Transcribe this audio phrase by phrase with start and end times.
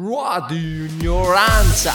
[0.00, 1.90] Radio Ignoranza.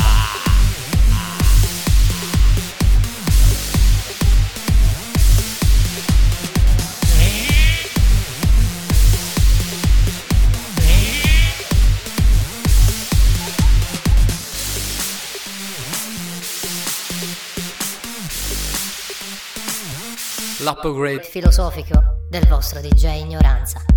[20.59, 23.21] L'upgrade filosofico del vostro DJ.
[23.21, 23.92] Ignoranza.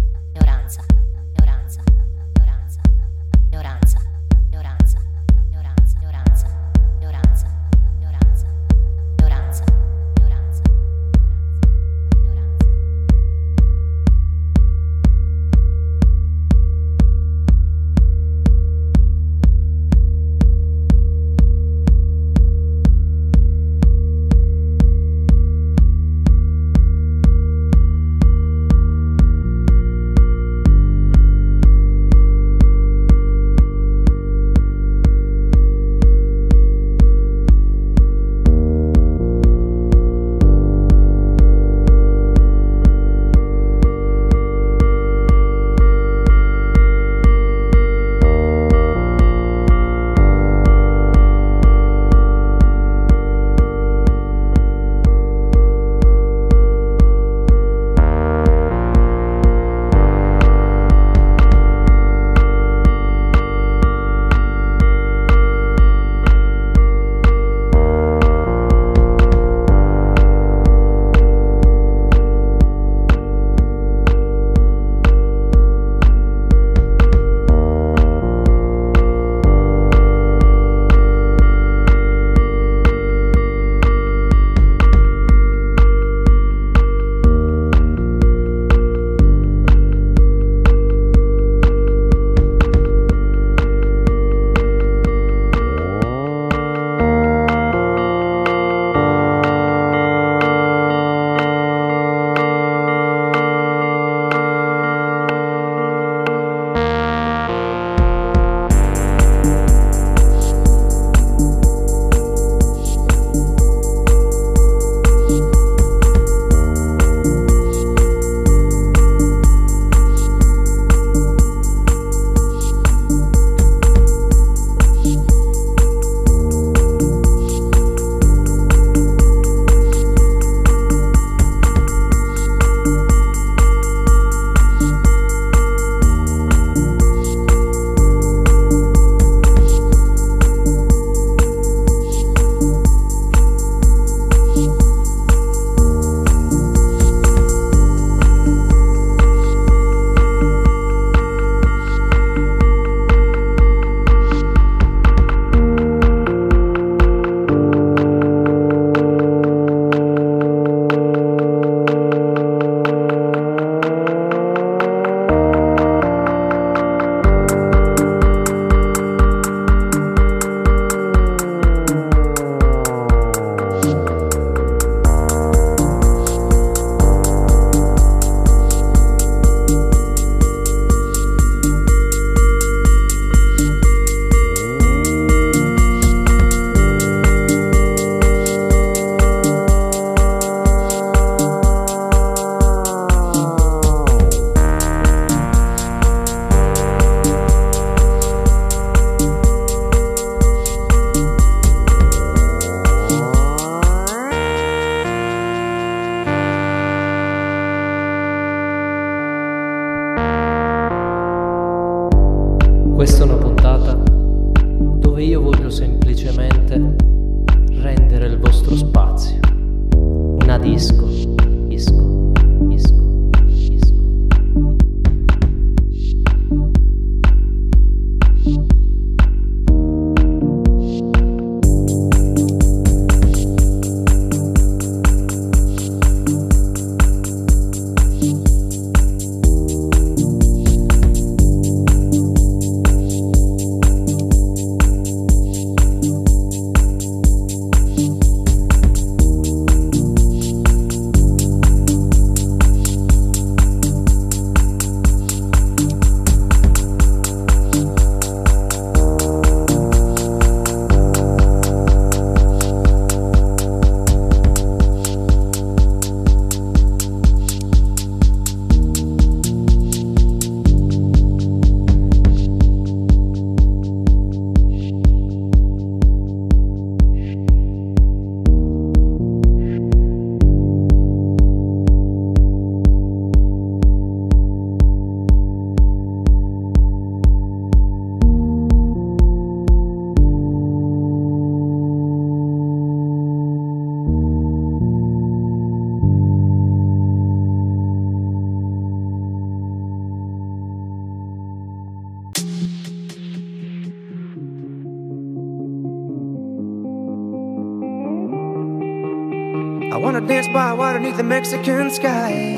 [310.57, 312.57] By water beneath the Mexican sky.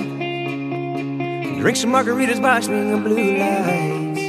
[1.59, 4.21] Drink some margaritas by swinging blue lights.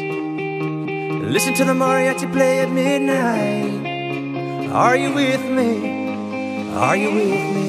[1.36, 4.72] Listen to the mariachi play at midnight.
[4.72, 6.74] Are you with me?
[6.74, 7.69] Are you with me?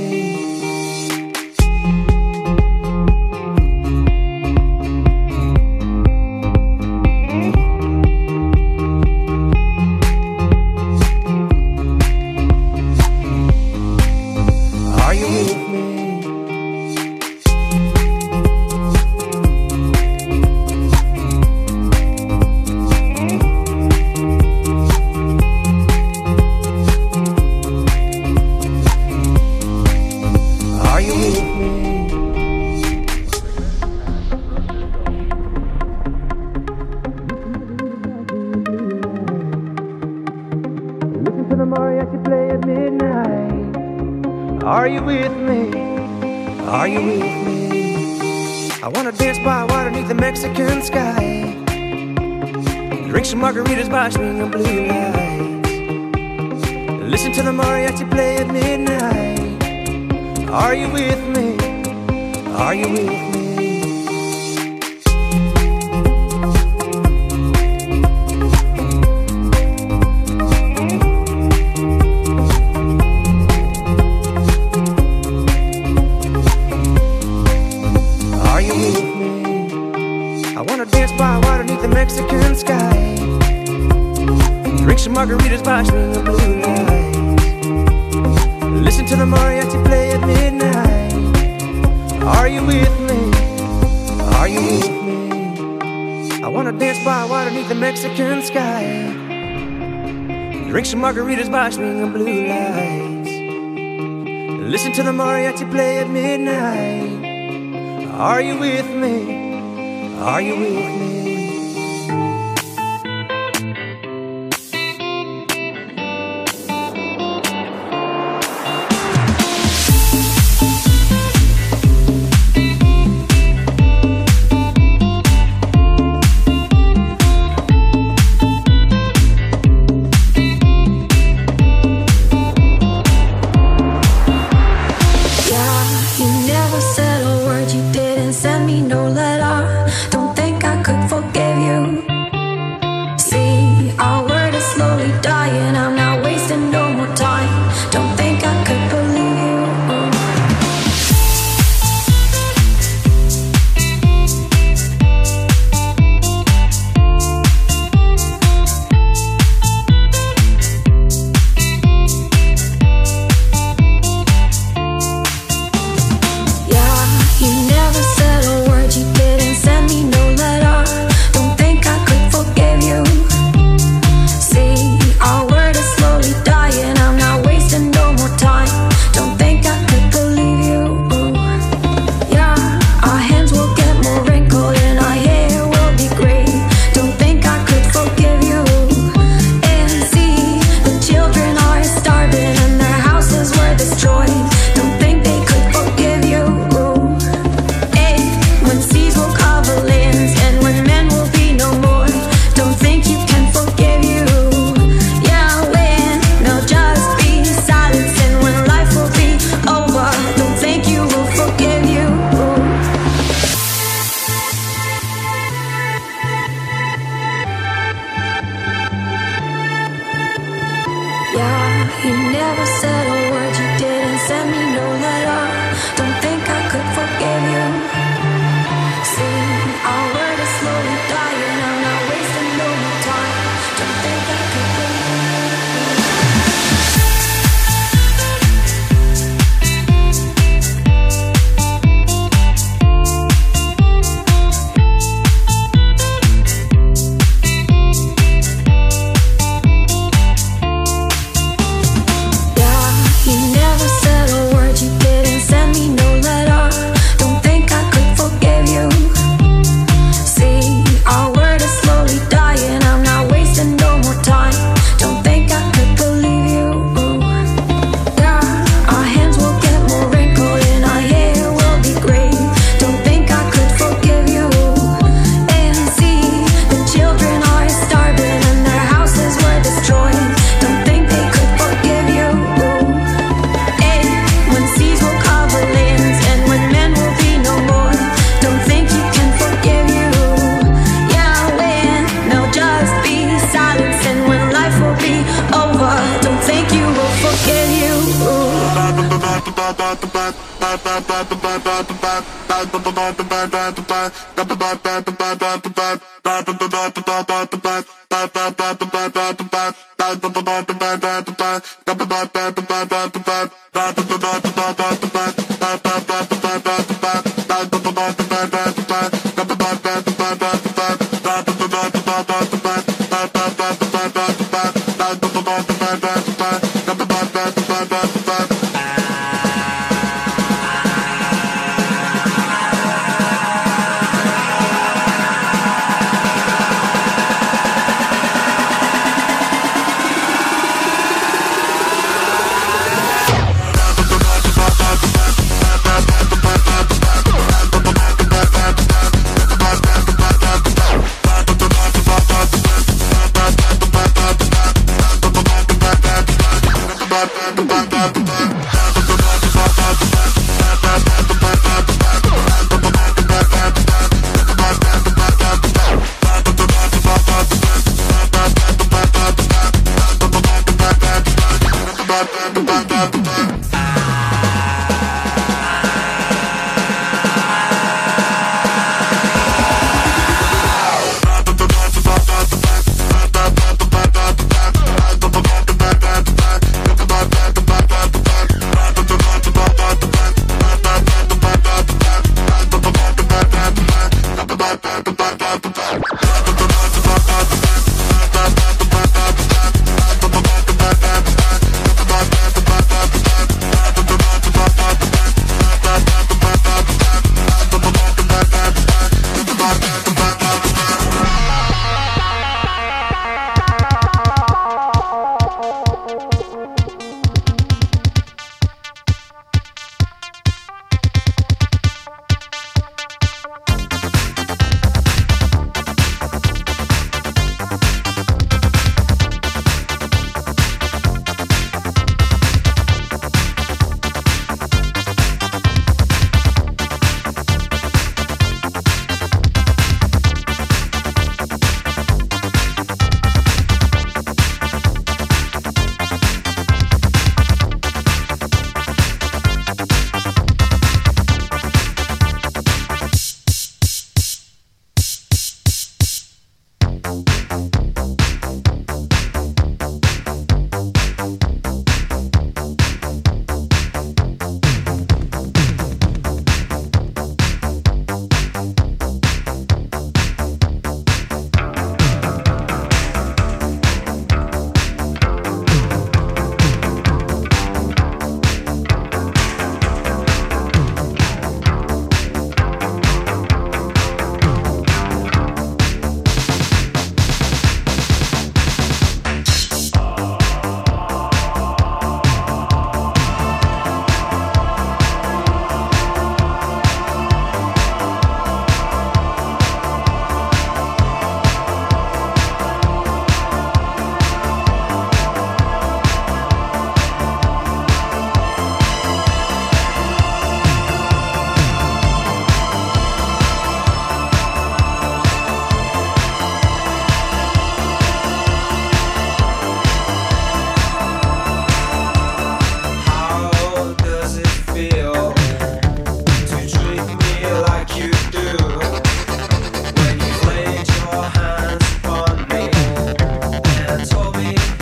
[110.40, 110.89] Are you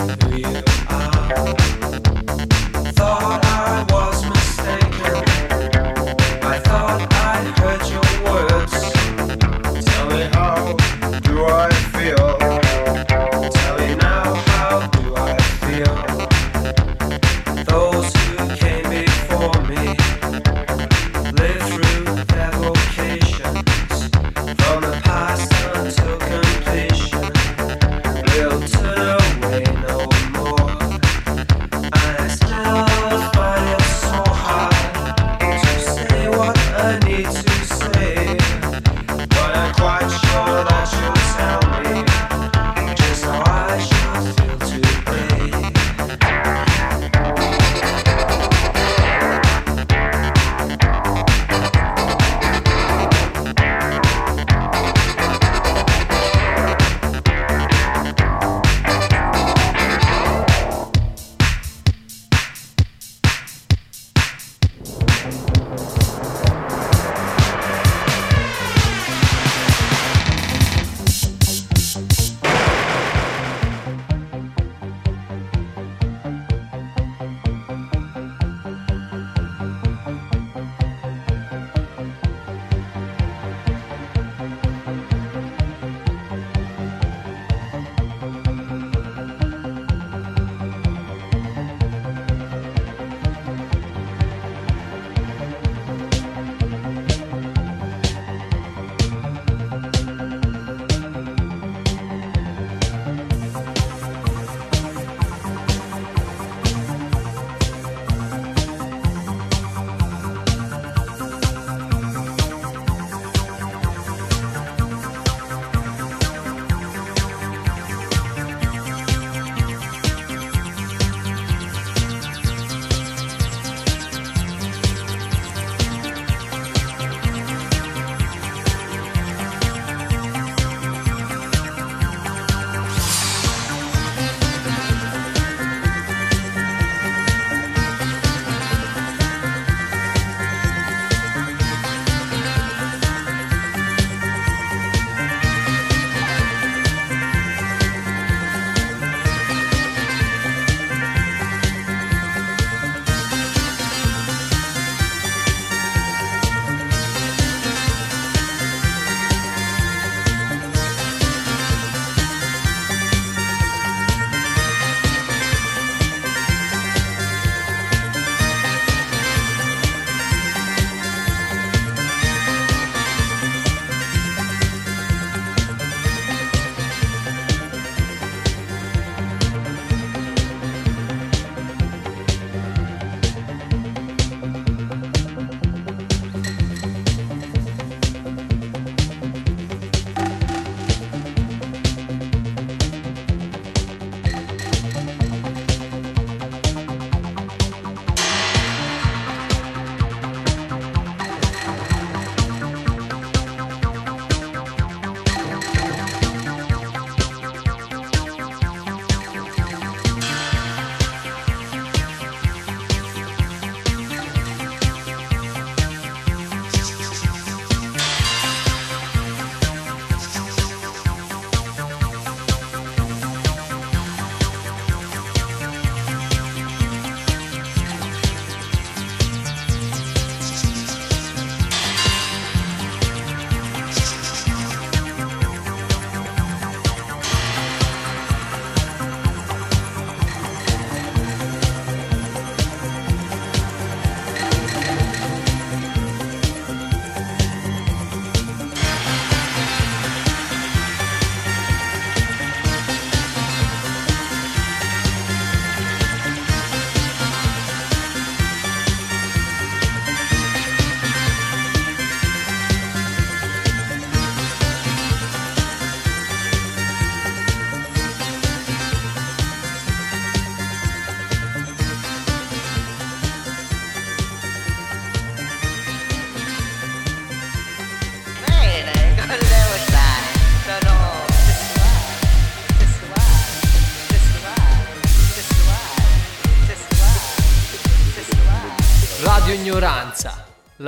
[0.08, 0.57] Yeah.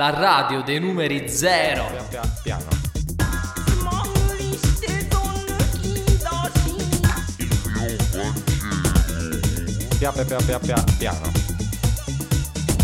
[0.01, 1.85] La radio dei numeri zero.
[2.41, 2.65] Piano.
[9.99, 11.31] Pia, pia, pia, pia, piano.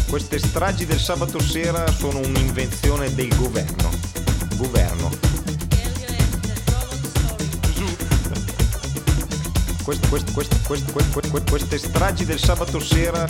[0.07, 3.89] Queste stragi del sabato sera sono un'invenzione del governo.
[4.55, 5.09] Governo.
[9.83, 13.25] Queste, queste, queste, queste, queste, queste stragi del sabato sera.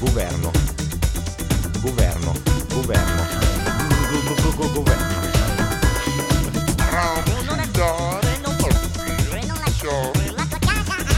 [0.00, 0.50] Governo.
[1.80, 2.57] Governo.
[2.80, 3.26] Governo.
[4.72, 5.06] Governo.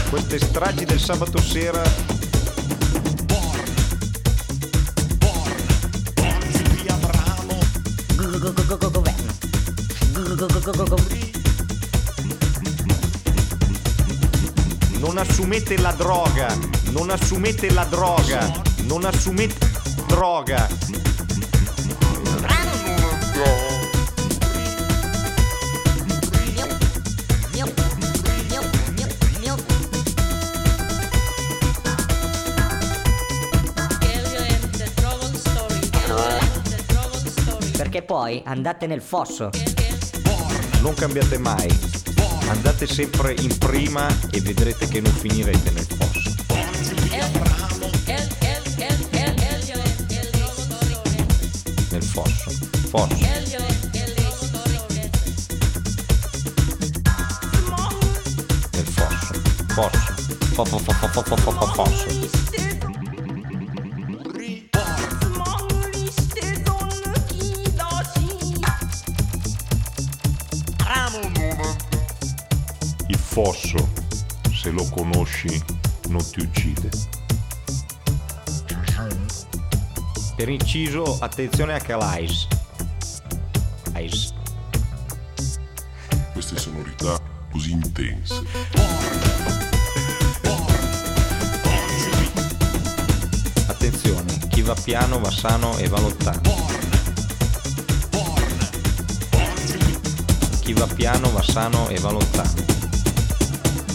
[0.09, 1.83] Queste stragi del sabato sera.
[14.97, 16.57] Non assumete la droga,
[16.89, 18.51] non assumete la droga,
[18.85, 19.69] non assumete
[20.07, 20.80] droga.
[38.21, 39.49] Poi andate nel fosso.
[40.81, 41.67] Non cambiate mai.
[42.49, 46.29] Andate sempre in prima e vedrete che non finirete nel fosso.
[51.89, 52.51] Nel fosso.
[52.91, 53.15] Fosso.
[58.71, 59.33] Nel fosso.
[59.73, 60.13] Fosso.
[60.53, 62.80] Fo- fo- fo- fo- fo- fo- fo- fo- Fosso.
[75.41, 75.63] Conosci,
[76.09, 76.89] non ti uccide.
[80.35, 82.47] Per inciso, attenzione a Calais.
[83.97, 84.33] Ice.
[86.33, 87.19] Queste sonorità
[87.51, 88.41] così intense.
[93.67, 96.69] Attenzione, chi va piano va sano e va lontano.
[100.61, 102.70] Chi va piano va sano e va lontano.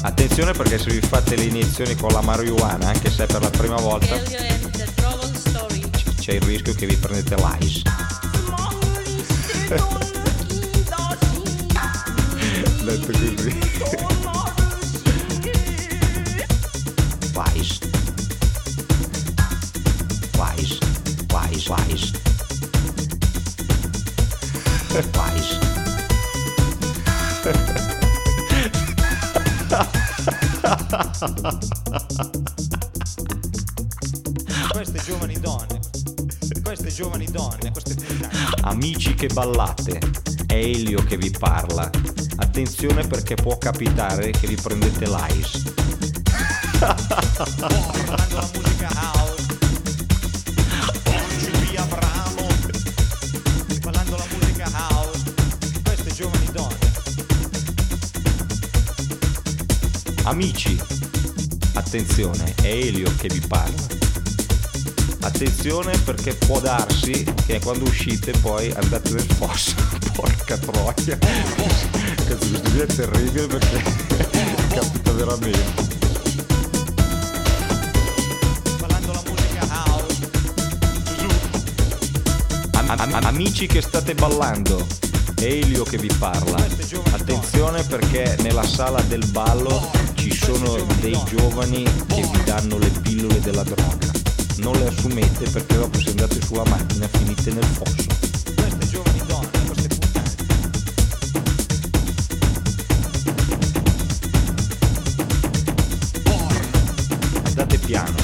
[0.06, 3.50] Attenzione perché se vi fate le iniezioni con la marijuana, anche se è per la
[3.50, 4.16] prima volta,
[6.20, 7.82] c'è il rischio che vi prendete l'ICE.
[12.84, 14.04] Detto così.
[34.70, 35.80] Queste giovani donne,
[36.62, 37.96] queste giovani donne, queste.
[38.60, 39.98] Amici che ballate,
[40.46, 41.90] è Elio che vi parla.
[42.36, 45.74] Attenzione perché può capitare che vi prendete l'ICE.
[46.78, 46.94] La
[48.52, 49.46] musica house.
[60.26, 60.76] Amici,
[61.86, 63.86] attenzione, è Elio che vi parla.
[65.20, 69.74] Attenzione perché può darsi che quando uscite poi andate nel fosso.
[70.12, 71.18] Porca troia.
[72.26, 73.82] Questo studio è terribile perché
[74.74, 75.94] capita veramente.
[83.26, 84.86] Amici che state ballando,
[85.34, 86.56] è Elio che vi parla.
[87.12, 89.95] Attenzione perché nella sala del ballo
[90.30, 94.10] ci sono dei giovani che vi danno le pillole della droga.
[94.56, 98.06] Non le assumete perché dopo se andate sulla macchina finite nel fosso.
[98.56, 100.34] Queste giovani donne, queste puttane.
[107.44, 108.16] Andate piano,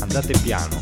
[0.00, 0.78] andate piano,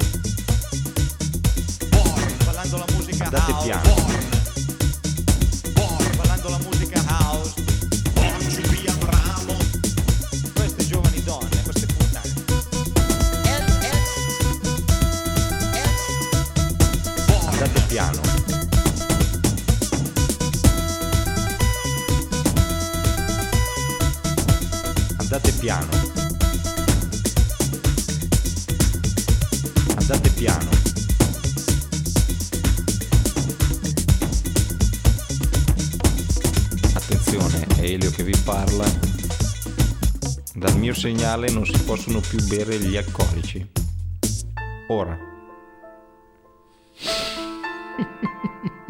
[41.24, 43.66] Segnale non si possono più bere gli alcolici.
[44.88, 45.18] ora.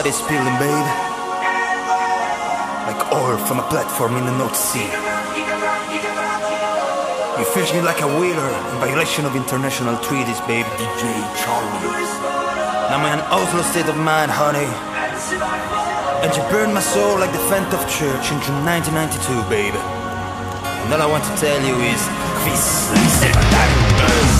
[0.00, 0.88] blood is spilling, babe.
[2.88, 4.88] Like oil from a platform in the North Sea.
[7.38, 11.04] You fish me like a whaler in violation of international treaties, babe, DJ
[11.40, 11.84] Charlie.
[12.88, 14.70] Now I'm in an Oslo state of mind, honey.
[16.24, 19.74] And you burned my soul like the Phantom of Church in June 1992, babe.
[19.76, 22.00] And all I want to tell you is,
[22.40, 22.80] please
[24.32, 24.39] is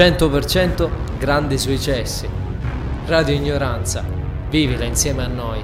[0.00, 0.88] 100%
[1.18, 2.26] grandi successi.
[3.04, 4.02] Radio Ignoranza,
[4.48, 5.62] vivila insieme a noi.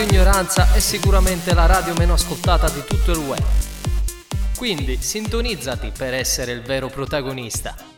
[0.00, 3.44] Radio Ignoranza è sicuramente la radio meno ascoltata di tutto il web.
[4.56, 7.89] Quindi sintonizzati per essere il vero protagonista.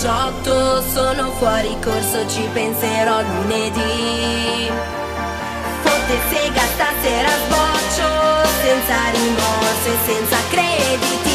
[0.00, 4.70] 18 sono fuori corso, ci penserò lunedì.
[5.82, 11.29] Forte sega stasera sboccio, senza rimorso e senza crediti.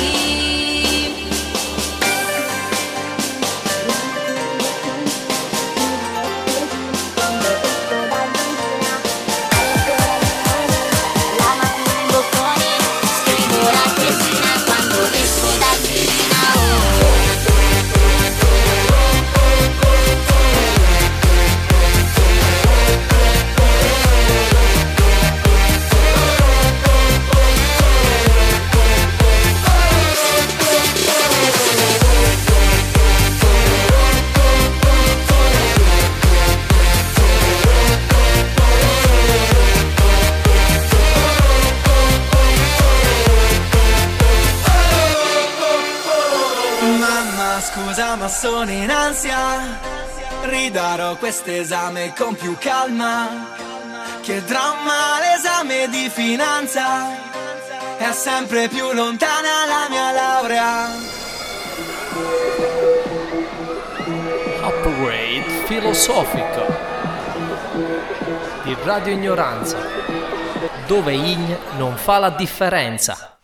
[50.75, 53.29] darò quest'esame con più calma.
[54.21, 57.15] Che dramma l'esame di finanza.
[57.97, 60.89] È sempre più lontana la mia laurea.
[64.63, 66.65] Upgrade filosofico
[68.63, 69.77] di Radio Ignoranza,
[70.87, 73.34] dove Ign non fa la differenza.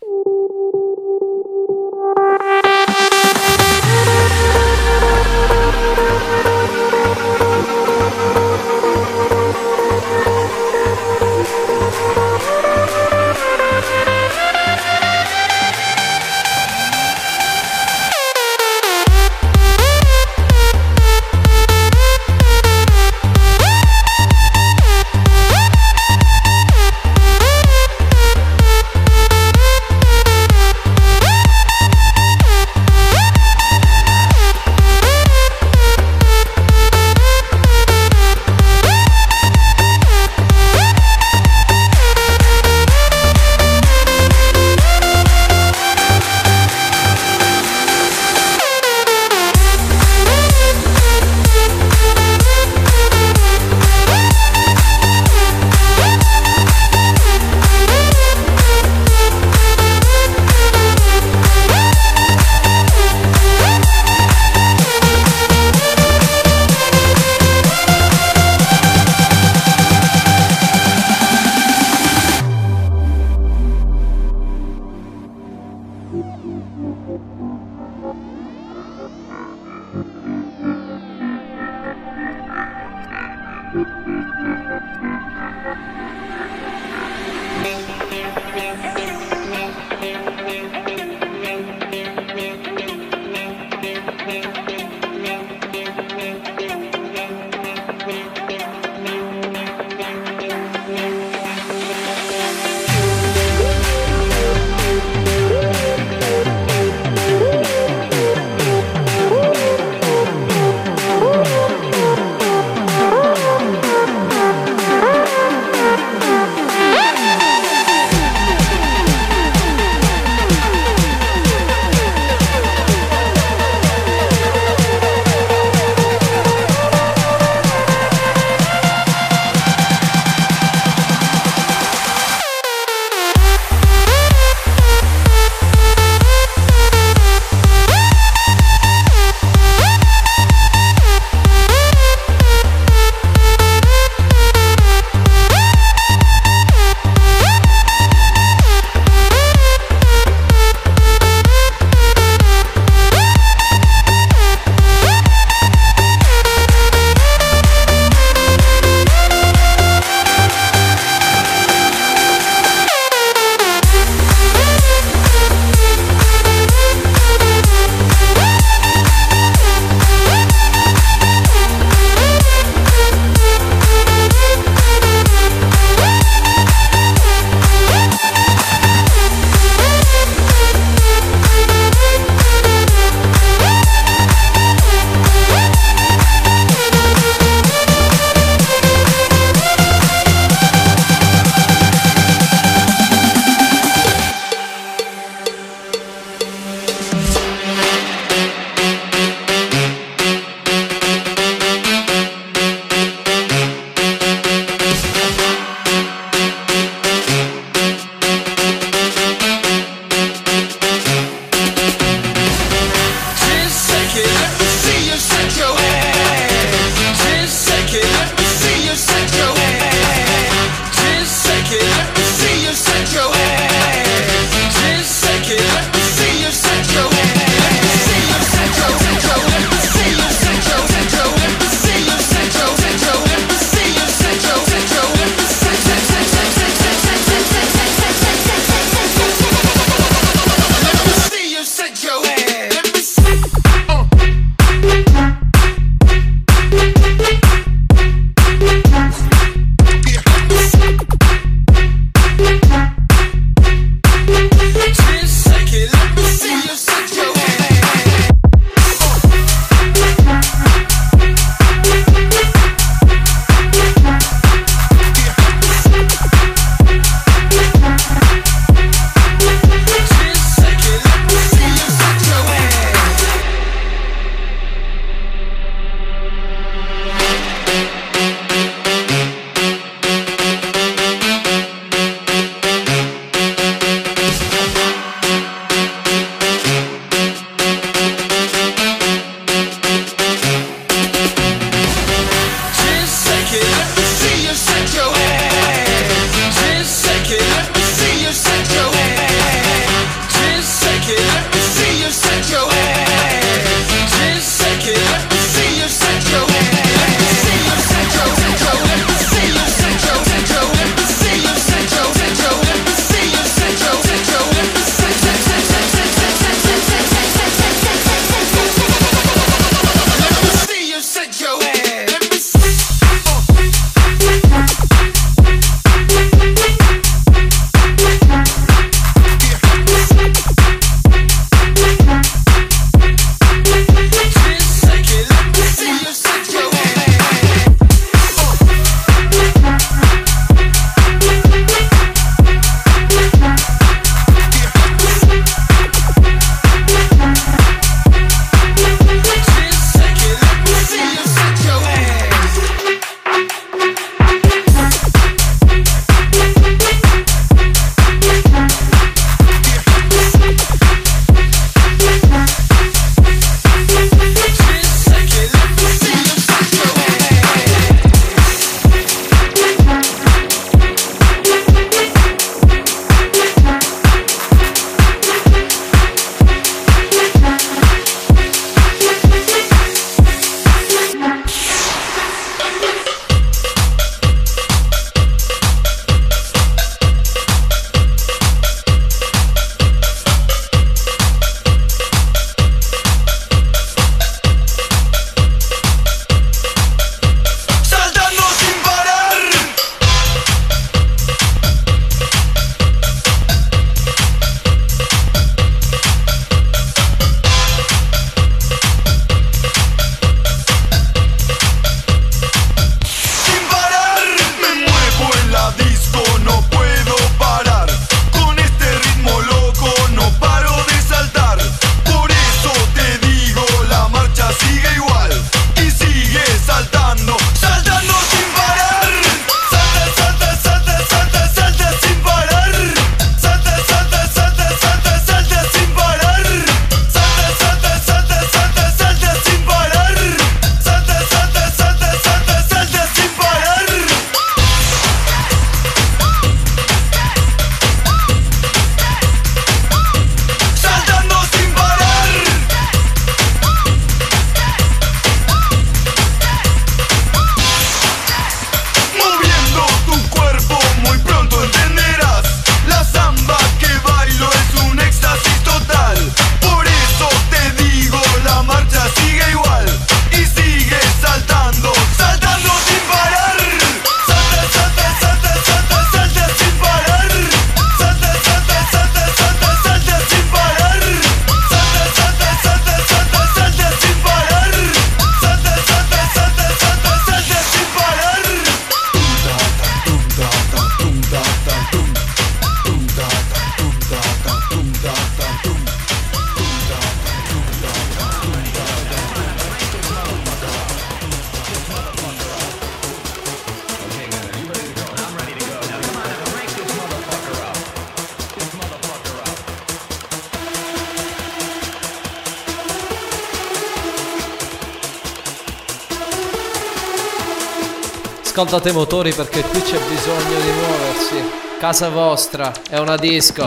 [518.62, 521.36] Riscaldate i motori perché qui c'è bisogno di muoversi.
[521.80, 523.66] Casa vostra è una disco.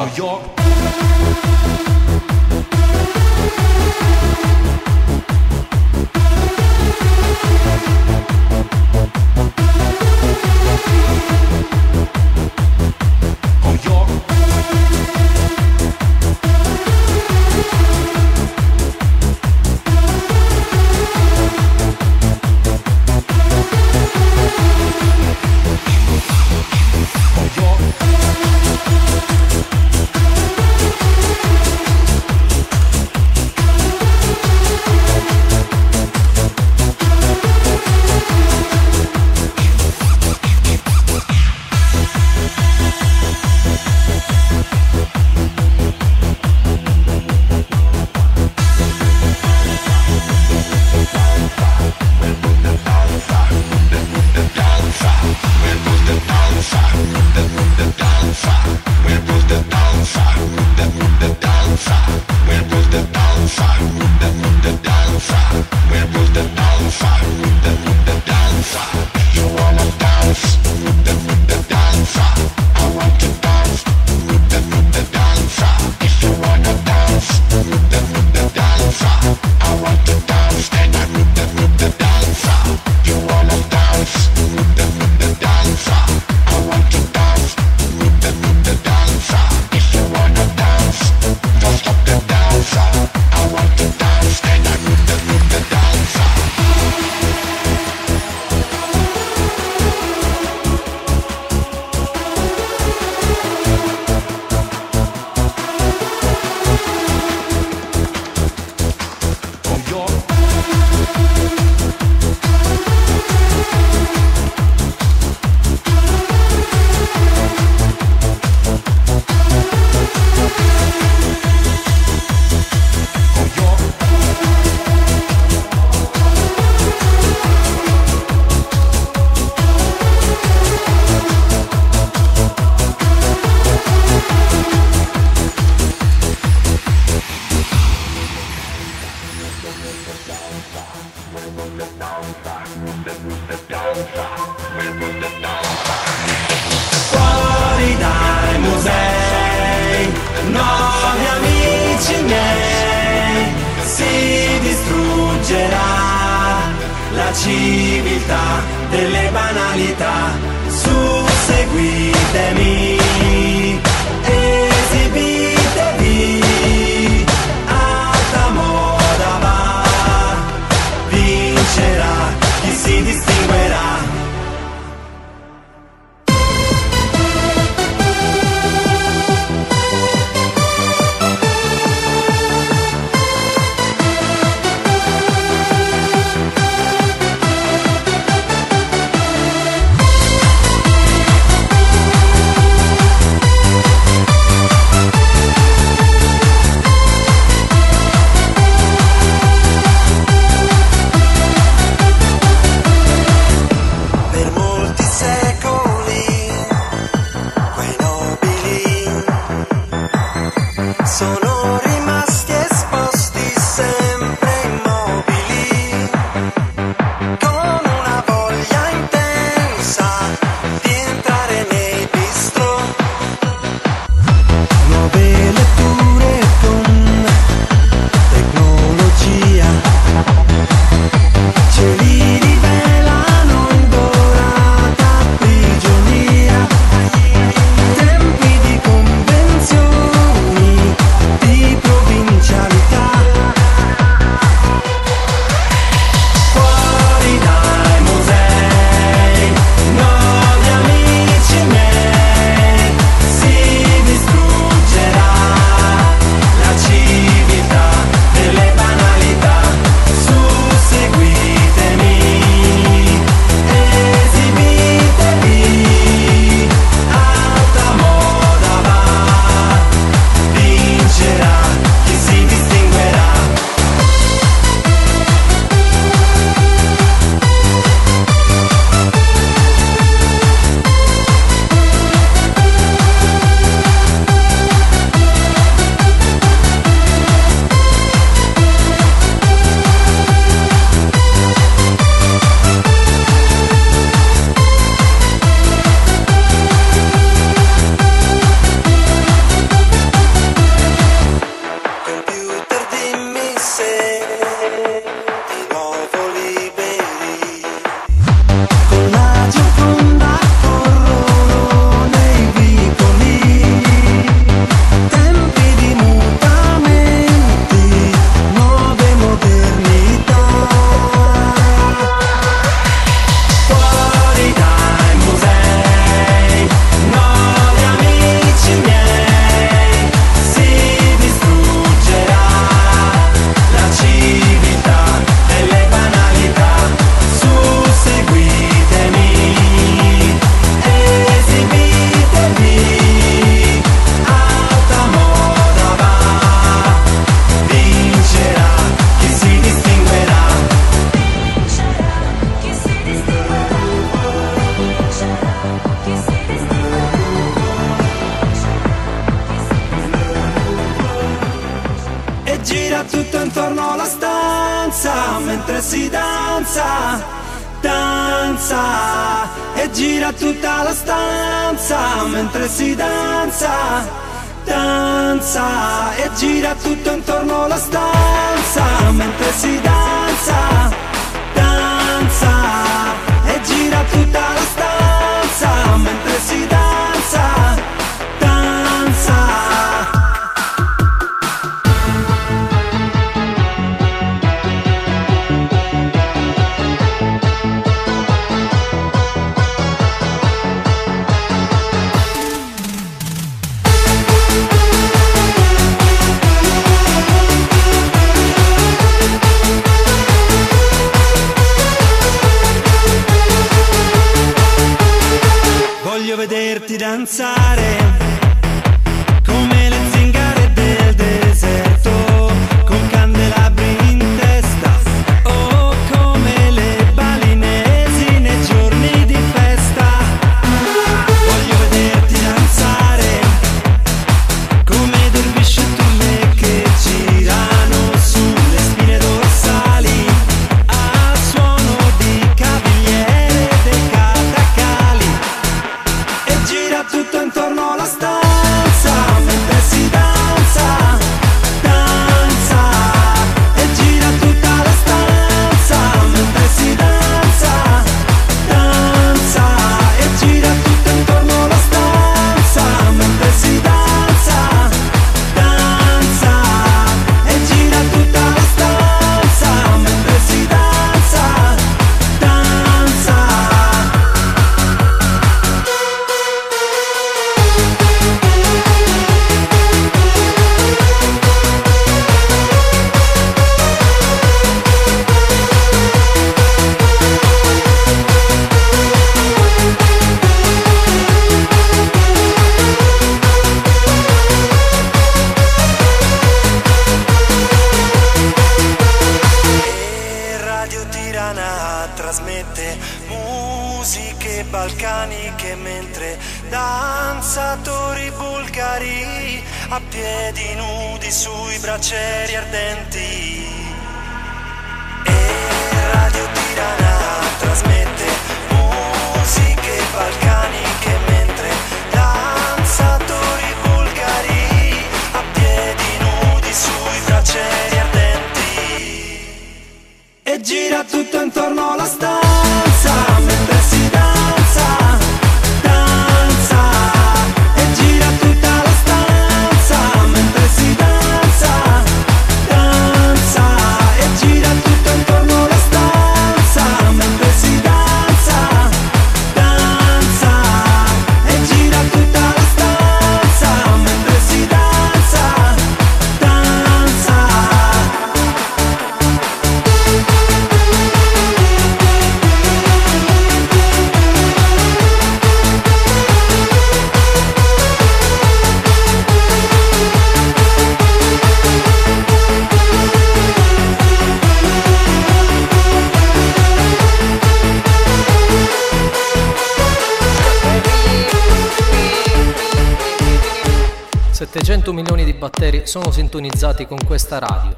[585.35, 587.77] ...700 milioni di batteri sono sintonizzati con questa radio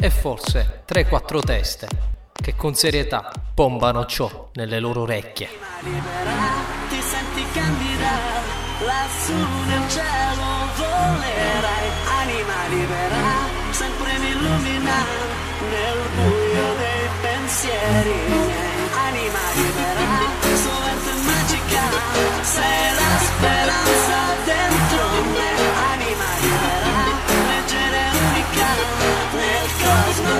[0.00, 1.88] e forse 3-4 teste
[2.32, 5.48] che con serietà bombano ciò nelle loro orecchie.
[6.88, 8.10] ti senti candida
[8.86, 9.34] lassù
[9.66, 10.46] nel cielo
[10.76, 11.88] volerai
[12.20, 13.16] anima libera
[13.70, 15.04] sempre mi illumina
[15.70, 18.20] nel buio dei pensieri
[19.06, 20.06] anima libera
[20.54, 21.82] sovente magica
[22.42, 24.47] sei la speranza dentro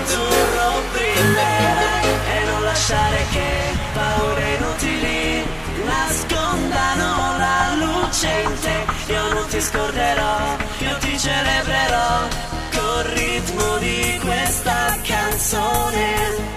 [0.09, 3.48] azzurro brillerai e non lasciare che
[3.93, 5.44] paure inutili.
[5.85, 9.12] Nascondano la luce in te.
[9.12, 12.28] Io non ti scorderò io ti celebrerò
[12.72, 16.56] col ritmo di questa canzone.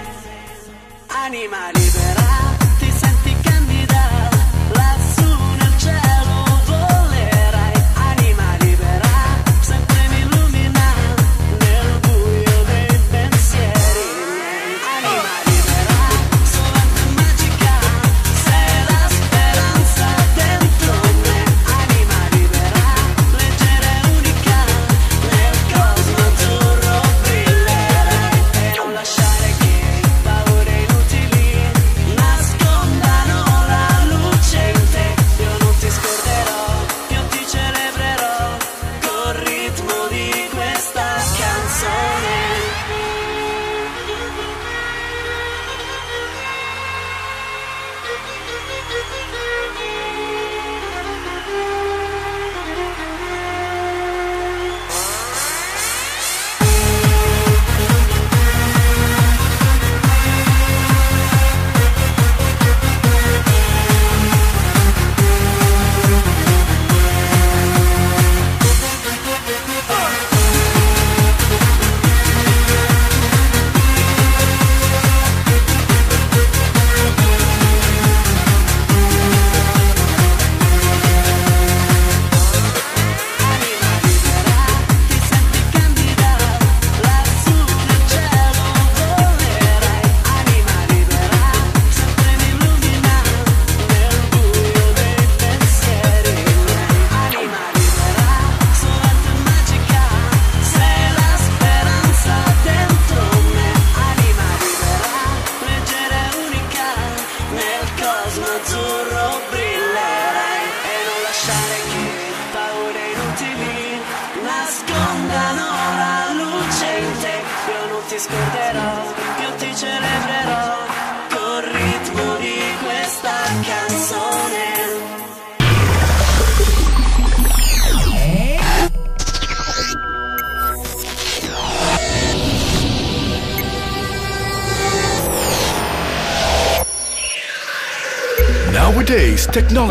[1.08, 2.51] Anima libera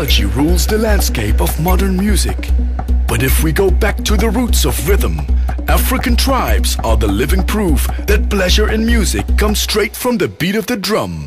[0.06, 2.50] technology rules the landscape of modern music.
[3.06, 5.20] But if we go back to the roots of rhythm,
[5.68, 10.56] African tribes are the living proof that pleasure in music comes straight from the beat
[10.56, 11.26] of the drum.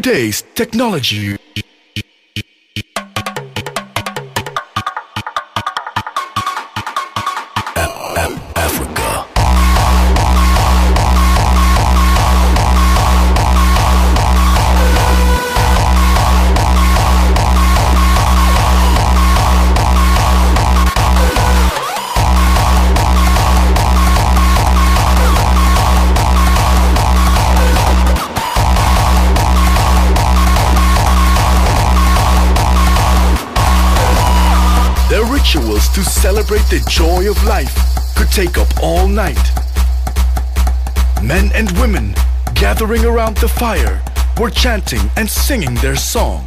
[0.00, 1.39] Today's technology.
[35.20, 37.74] Their rituals to celebrate the joy of life
[38.16, 39.36] could take up all night.
[41.22, 42.14] Men and women
[42.54, 44.02] gathering around the fire
[44.40, 46.42] were chanting and singing their song.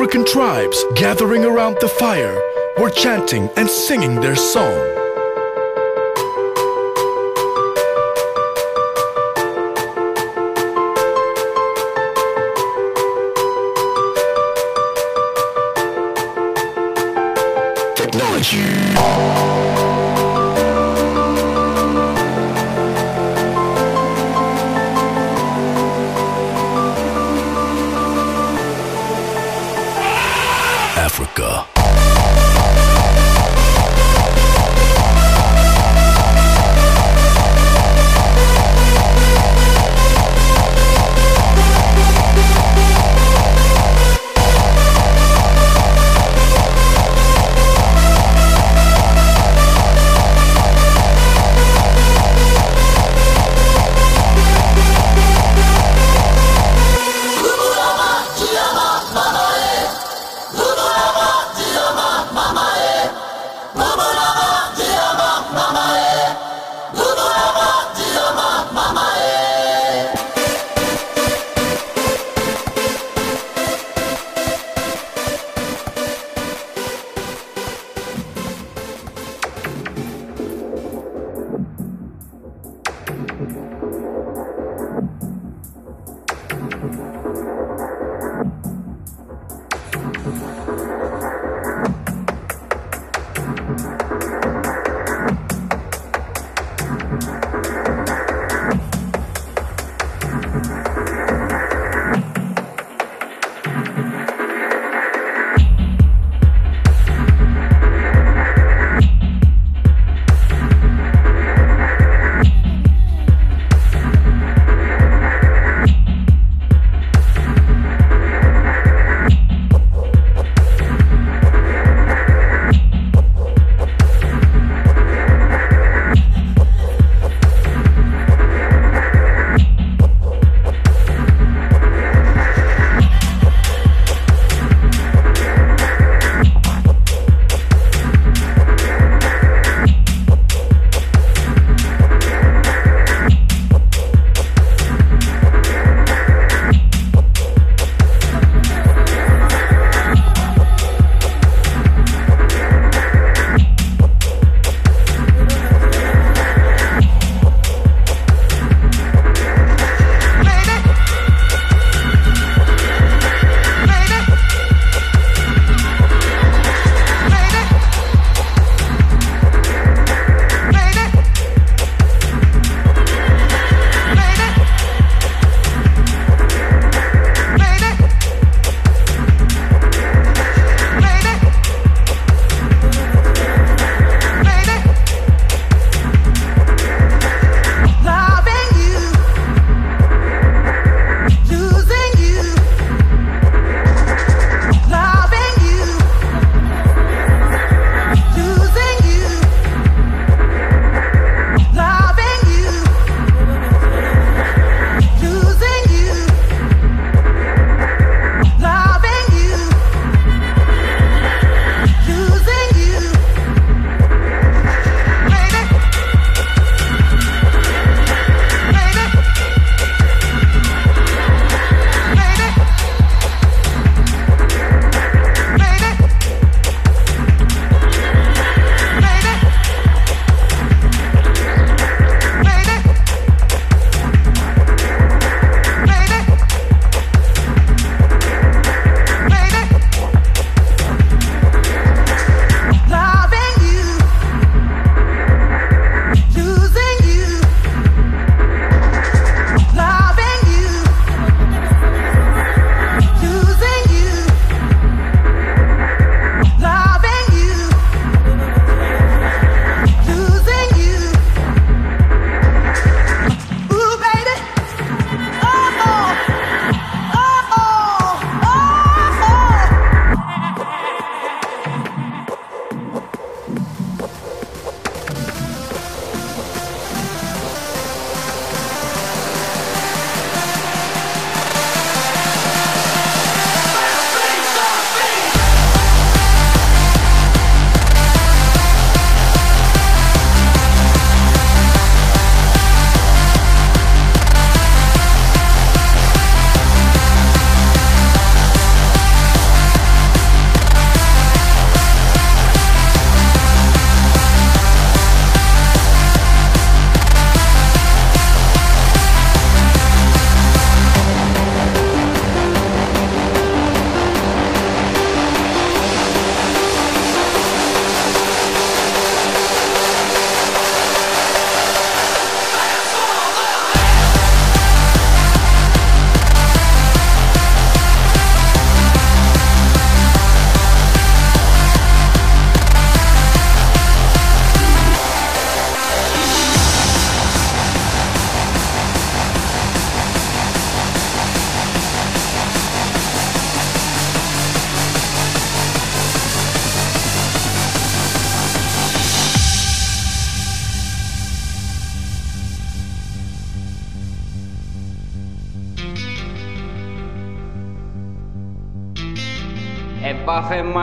[0.00, 2.40] African tribes gathering around the fire
[2.78, 4.72] were chanting and singing their song.
[17.94, 19.09] Technology.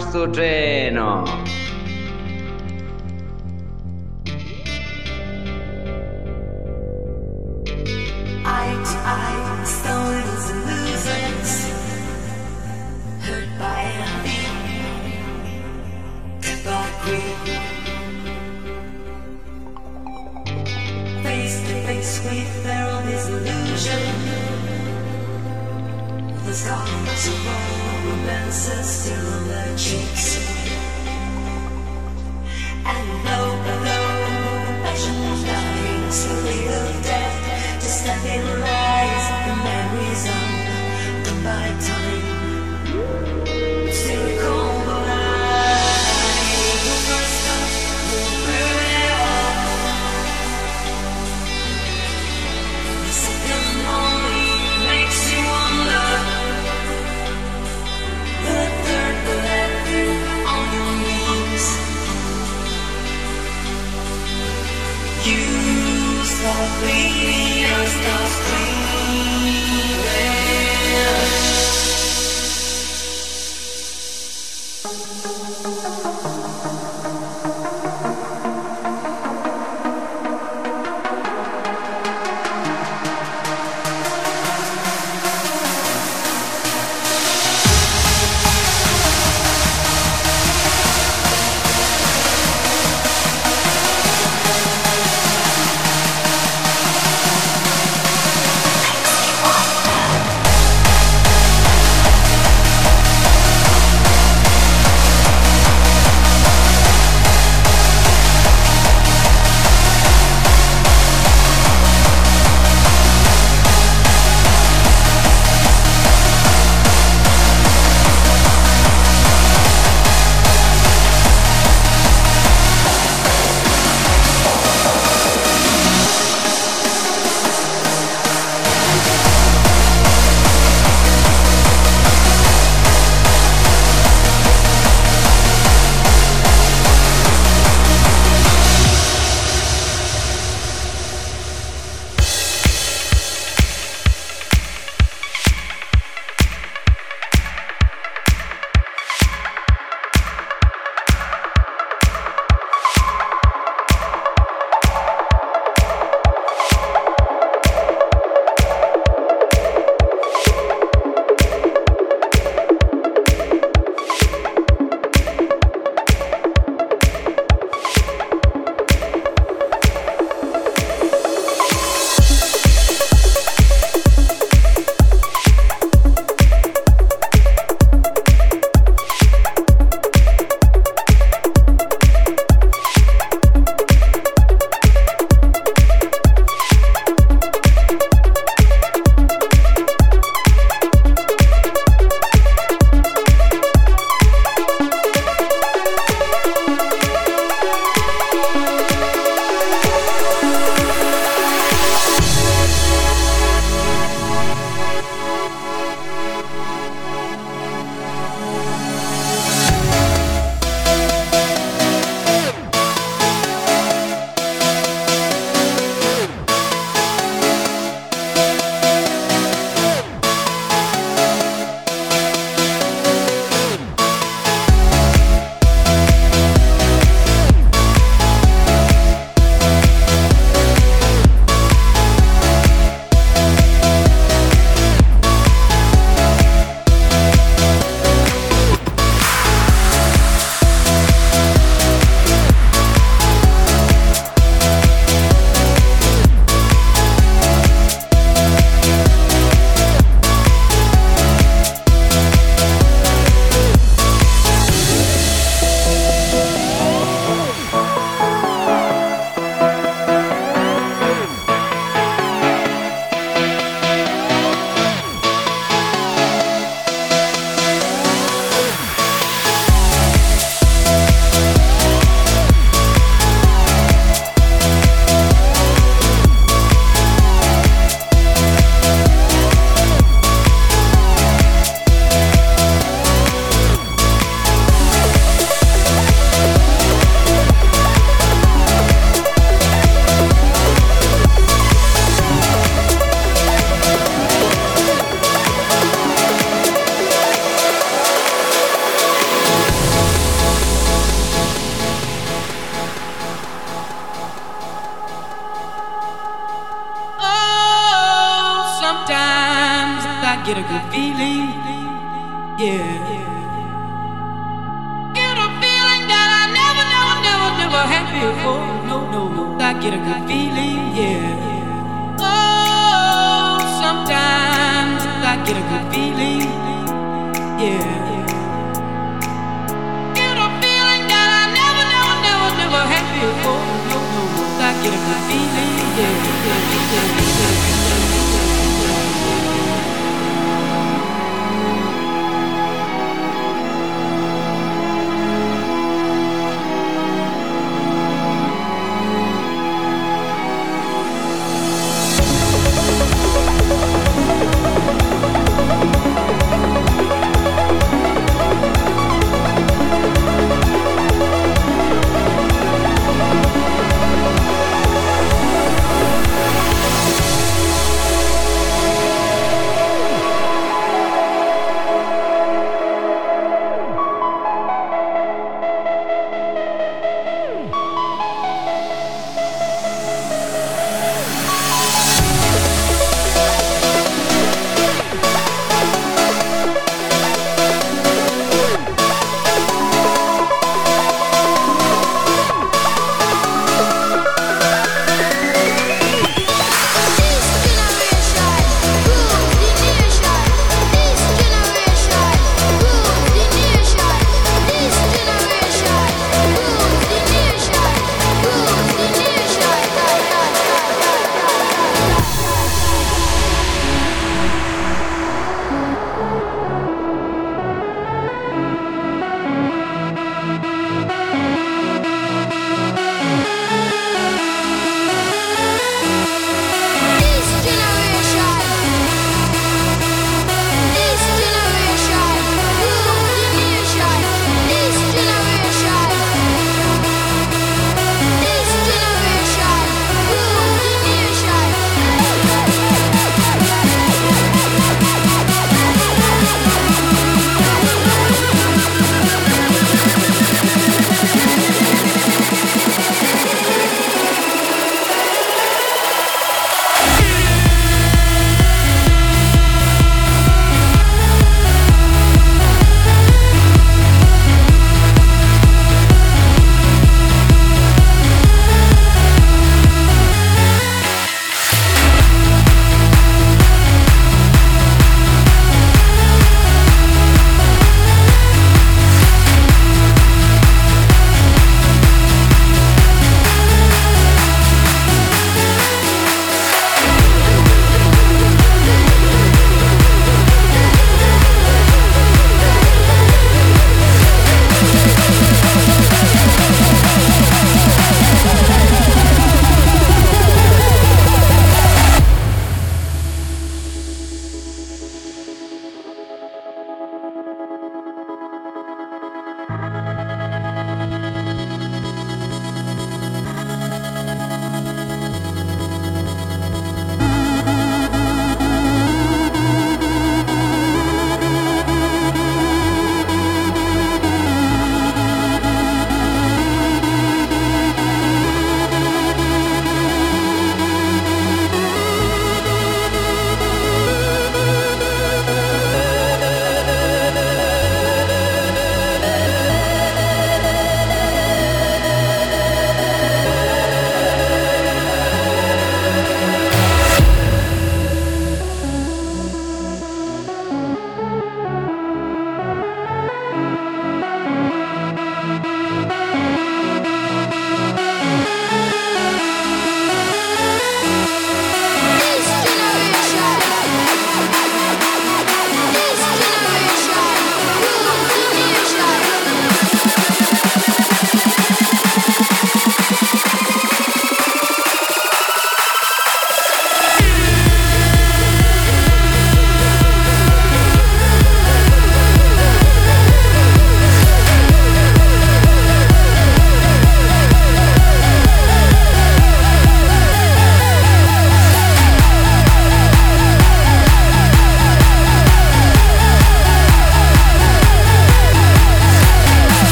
[0.00, 0.79] watch.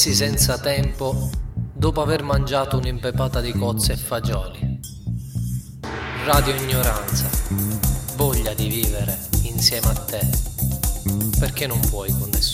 [0.00, 1.28] messi senza tempo
[1.74, 4.80] dopo aver mangiato un'impepata di cozze e fagioli.
[6.24, 7.28] Radio Ignoranza,
[8.16, 10.26] voglia di vivere insieme a te,
[11.38, 12.49] perché non puoi con nessuno.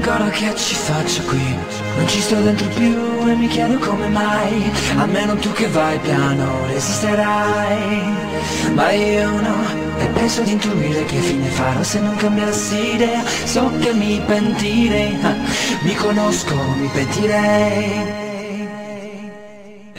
[0.00, 1.58] ancora che ci faccio qui.
[1.96, 4.70] Non ci sto dentro più e mi chiedo come mai.
[4.96, 8.02] Almeno tu che vai piano resisterai.
[8.74, 13.22] Ma io no e penso di intuire che fine farò se non cambiassi idea.
[13.44, 15.36] So che mi pentirei, ah,
[15.82, 18.28] mi conosco, mi pentirei.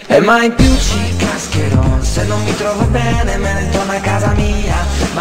[0.08, 3.81] E mai più ci cascherò Se non mi trovo bene me ne torno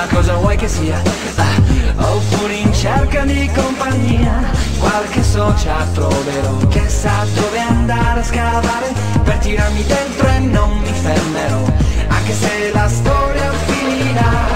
[0.00, 0.98] ma cosa vuoi che sia?
[1.36, 4.32] Ah, oppure in cerca di compagnia
[4.78, 6.56] Qualche socia troverò.
[6.68, 11.64] Che sa dove andare a scavare Per tirarmi dentro e non mi fermerò.
[12.08, 14.46] Anche se la storia finirà.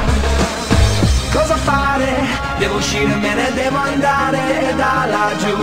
[1.30, 2.08] Cosa fare?
[2.56, 5.56] Devo uscire, me ne devo andare da laggiù.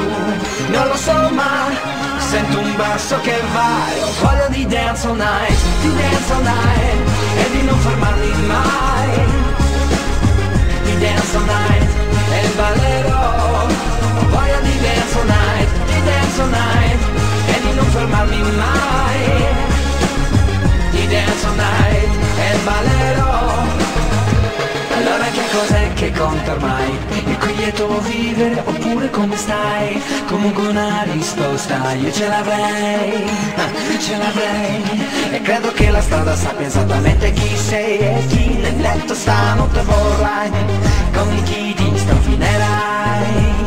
[0.70, 1.72] Non lo so ma
[2.20, 4.06] sento un basso che va.
[4.06, 9.41] Ho voglia di dance all night, di dance all night E di non fermarmi mai
[11.02, 11.90] dance all night
[12.38, 13.68] e ballerò
[14.34, 14.40] Ho
[17.54, 19.24] E di non fermarmi mai.
[20.92, 22.12] Di dance all night
[22.46, 23.32] e ballerò
[25.02, 26.98] allora che cos'è che conta ormai?
[27.26, 30.02] Il qui lieto vivere oppure come stai?
[30.28, 33.30] Comunque una risposta io ce l'avrei,
[34.00, 39.16] ce l'avrei E credo che la strada sappia esattamente chi sei E chi nel letto
[39.16, 40.52] stanotte vorrai
[41.14, 43.60] Con chi ti strofinerai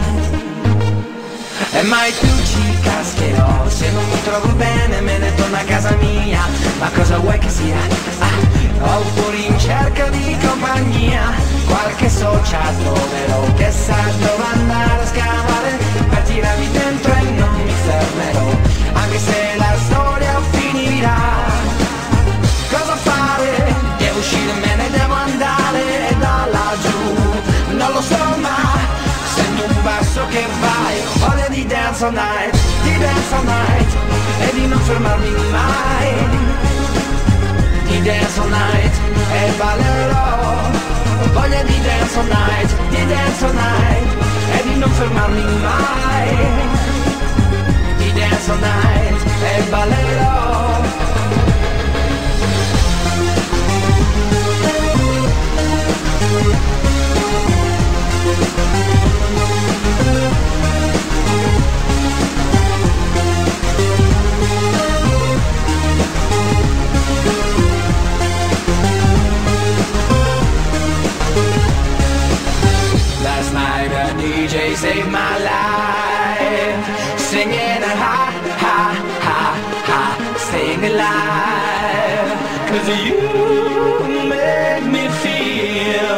[1.77, 5.91] e mai più ci cascherò Se non mi trovo bene me ne torno a casa
[5.97, 6.47] mia
[6.79, 7.77] Ma cosa vuoi che sia?
[8.21, 11.33] Ah, oppure in cerca di compagnia.
[11.67, 15.79] Qualche socia troverò Che sa dove andare a scavare.
[16.11, 18.49] Per tirarmi dentro e non mi fermerò.
[18.93, 21.19] Anche se la storia finirà.
[22.71, 23.75] Cosa fare?
[23.99, 27.77] Devo uscire, me ne devo andare da laggiù.
[27.77, 28.93] Non lo so ma
[29.35, 30.97] Sento un basso che vai.
[31.01, 33.93] Ho voglia di dance all night Di dance all night.
[34.41, 36.74] E di non fermarmi mai
[37.95, 38.95] Di dance all night.
[39.31, 40.69] E ballerò
[41.85, 44.09] dance all night Di dance all night.
[44.53, 46.37] E di non fermarmi mai.
[47.99, 50.45] Di dance all night E ballerò
[56.35, 56.94] Last
[74.65, 76.85] DJ saved my life.
[77.21, 78.21] Singing a ha,
[78.65, 78.81] ha,
[79.27, 79.43] ha,
[79.89, 80.03] ha
[80.47, 82.33] Staying alive.
[82.71, 83.21] Cause you
[84.33, 86.17] make me feel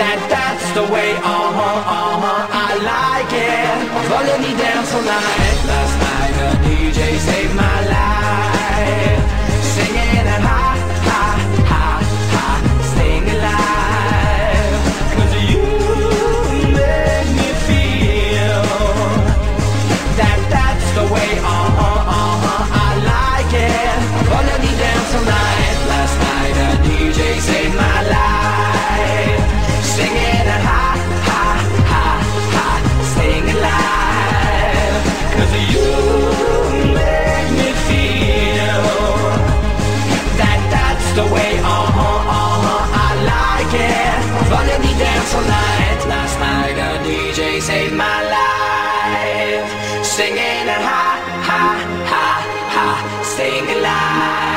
[0.00, 3.76] That that's the way, uh-huh, uh-huh I like it.
[4.08, 9.17] Follow di dance all night Last night a DJ saved my life
[25.24, 29.42] night Last night a DJ saved my life.
[29.94, 30.84] Singing a ha,
[31.28, 31.44] ha,
[31.92, 32.06] ha,
[32.54, 32.68] ha
[33.10, 33.48] Staying
[35.72, 35.90] you
[36.98, 38.84] make me feel
[40.40, 44.20] That that's the way, uh-huh, uh-huh I like it.
[44.84, 49.68] Di dance all night Last night a DJ saved my life.
[50.04, 51.04] Singing ha,
[51.48, 51.64] ha,
[52.12, 52.26] ha,
[52.74, 52.88] ha
[53.22, 54.47] Staying alive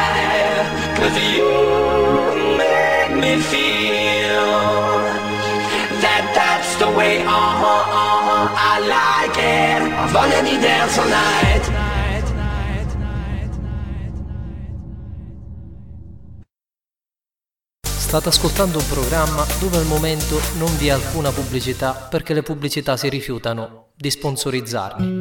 [18.11, 22.98] State ascoltando un programma dove al momento non vi è alcuna pubblicità perché le pubblicità
[22.98, 25.20] si rifiutano di sponsorizzarmi.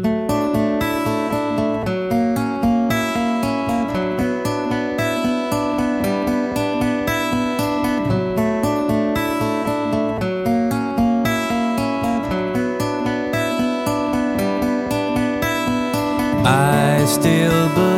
[17.11, 17.90] Still believe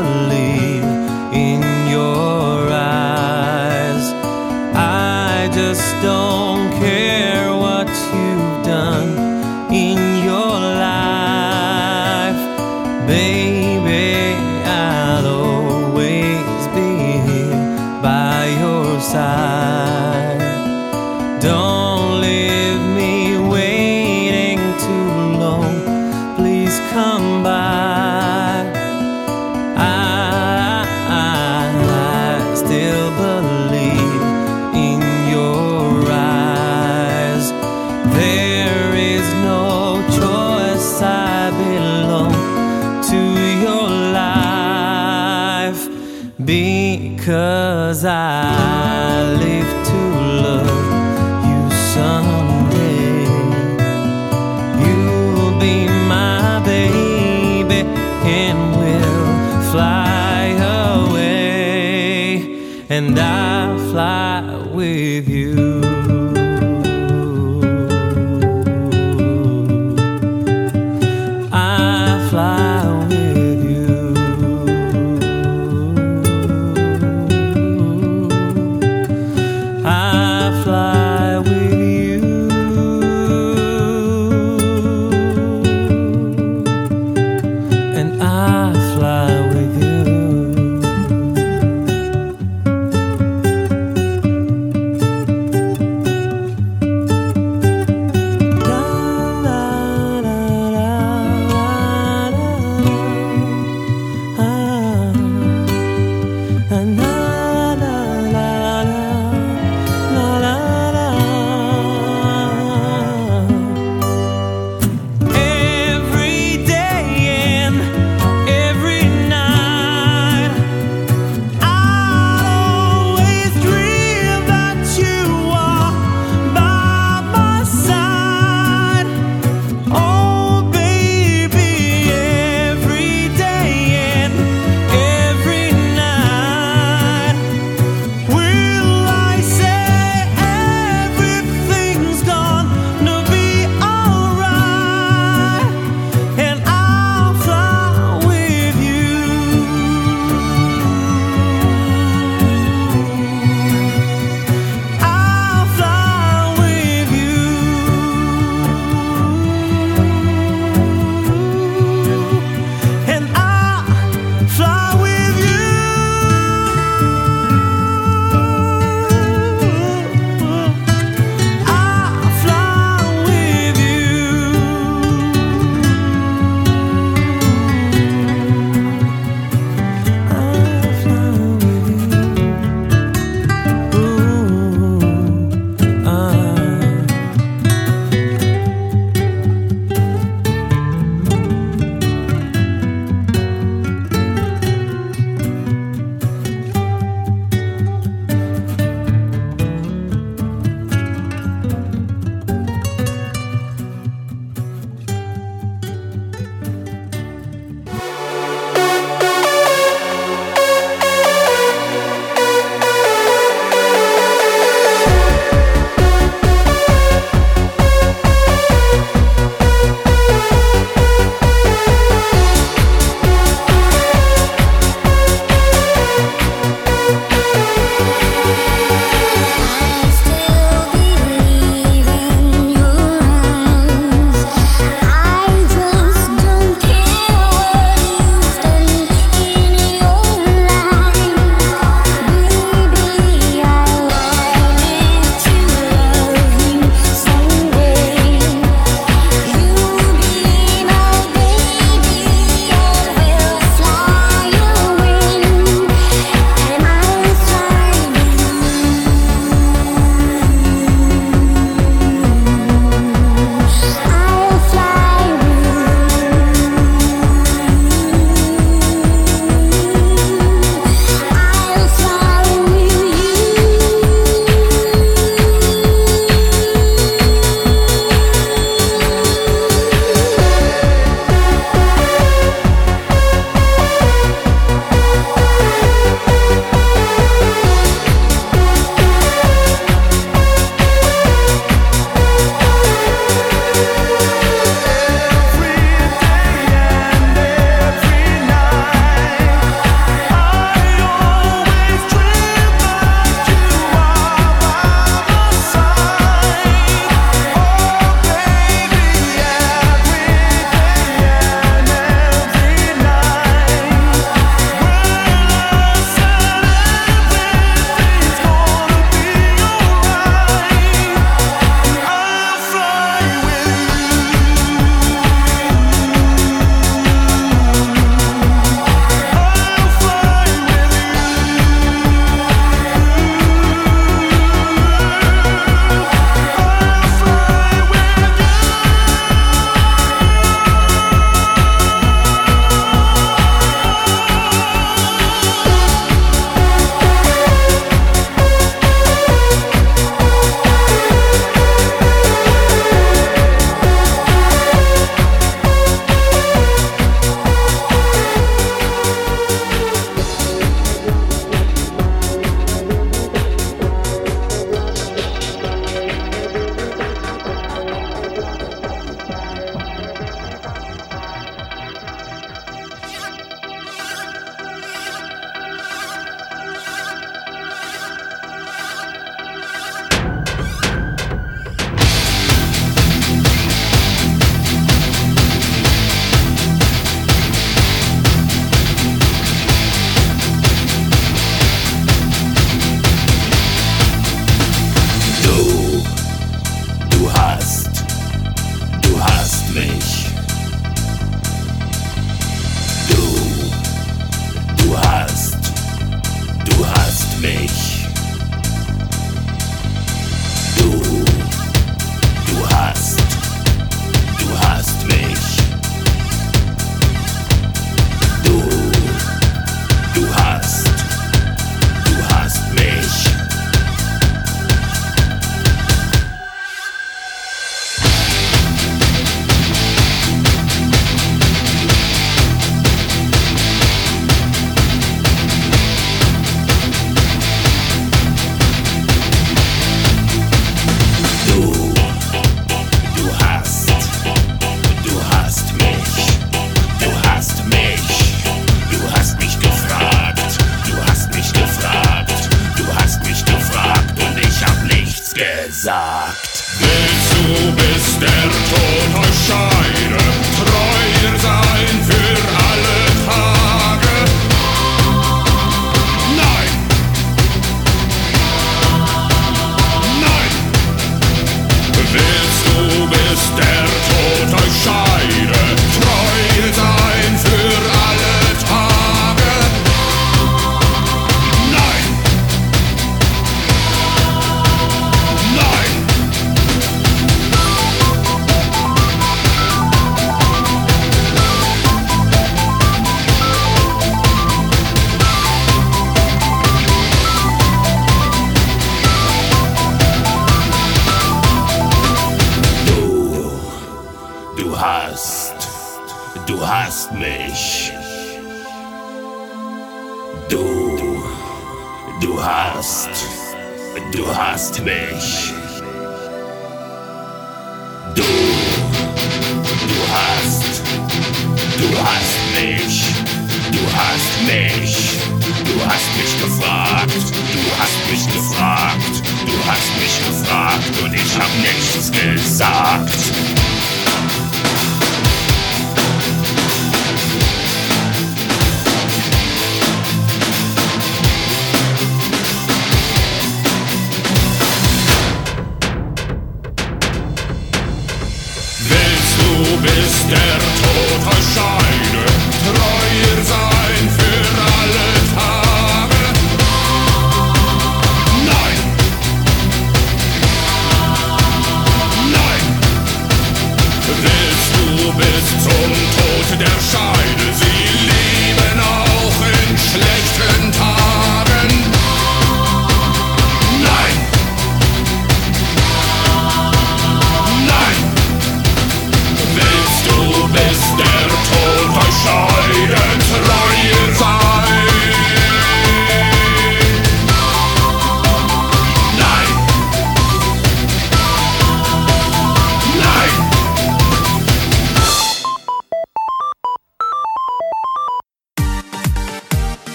[531.33, 533.01] Szamniecki za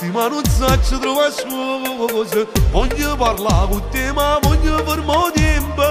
[0.00, 5.82] fermarti ma non so trovare scusa Voglio parlare con te ma voglio fermo tempo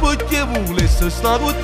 [0.00, 1.54] Perché volessi stare con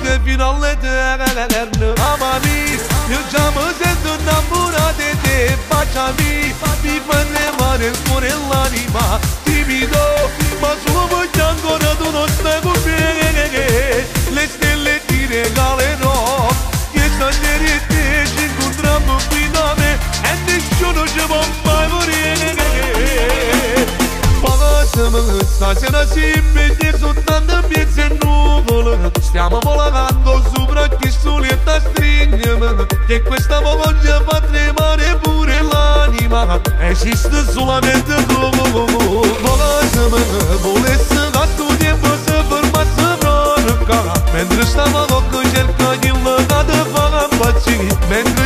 [25.71, 33.21] Passami stasera si vede soltanto mezzo e nuvole Stiamo volando sopra chi soletta stringermi Che
[33.21, 38.49] questa voglia fa tremare pure l'anima Esiste solamente tu
[39.41, 40.23] Passami,
[40.59, 47.27] volessi da sto tempo si fermasse proprio Mentre stavo con cerca di lega di fare
[47.31, 48.40] impazzire Mentre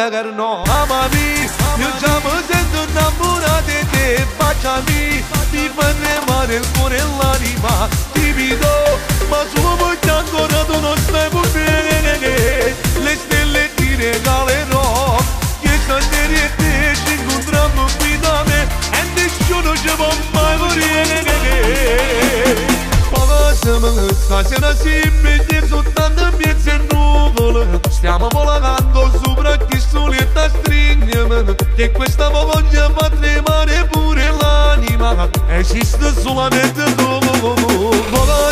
[0.00, 6.96] all'inferno Amami, io già mi sento innamorato di te Baciami, mi fa tremare il cuore
[6.96, 8.98] e l'anima Timido,
[9.28, 15.16] ma solo voglio ancora tu non stai con me Le stelle ti regalerò
[15.60, 21.28] che stasera e te ci incontriamo qui da me e nessuno ci può mai morire
[23.10, 28.79] Passami stasera si vede soltanto mezzo e nuvole Stiamo volando
[31.74, 35.28] Che questa voglia fa tremare pure l'anima.
[35.48, 37.20] Esiste solamente tu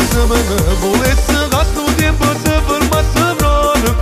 [0.09, 0.41] Passami,
[0.79, 3.95] volessi che sto tempo si fermasse proprio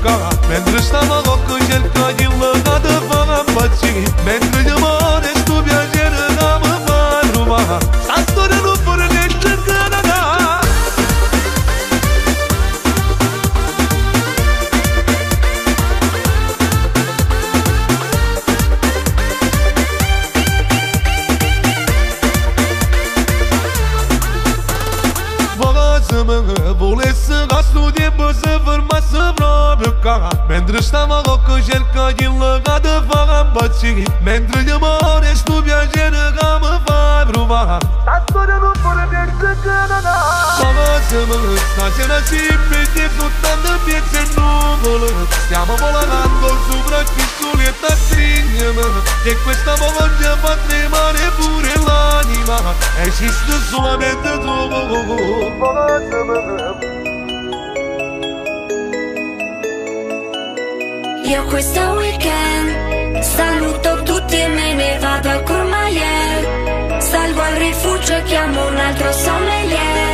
[0.47, 6.27] Mentre stavo con cerca di lega di fare impazzire Mentre gli amore sto piacere
[41.87, 42.35] Immagina si
[42.67, 45.07] prende soltanto piezze e nuvole
[45.45, 52.75] Stiamo volando sopra cristalli e tattrignano E questa voglia fa tremare pure l'anima.
[53.03, 54.55] Esiste solamente tu
[61.23, 68.23] Io questo weekend saluto tutti e me ne vado al Courmayeur Salgo al rifugio e
[68.23, 70.06] chiamo un altro sommelier.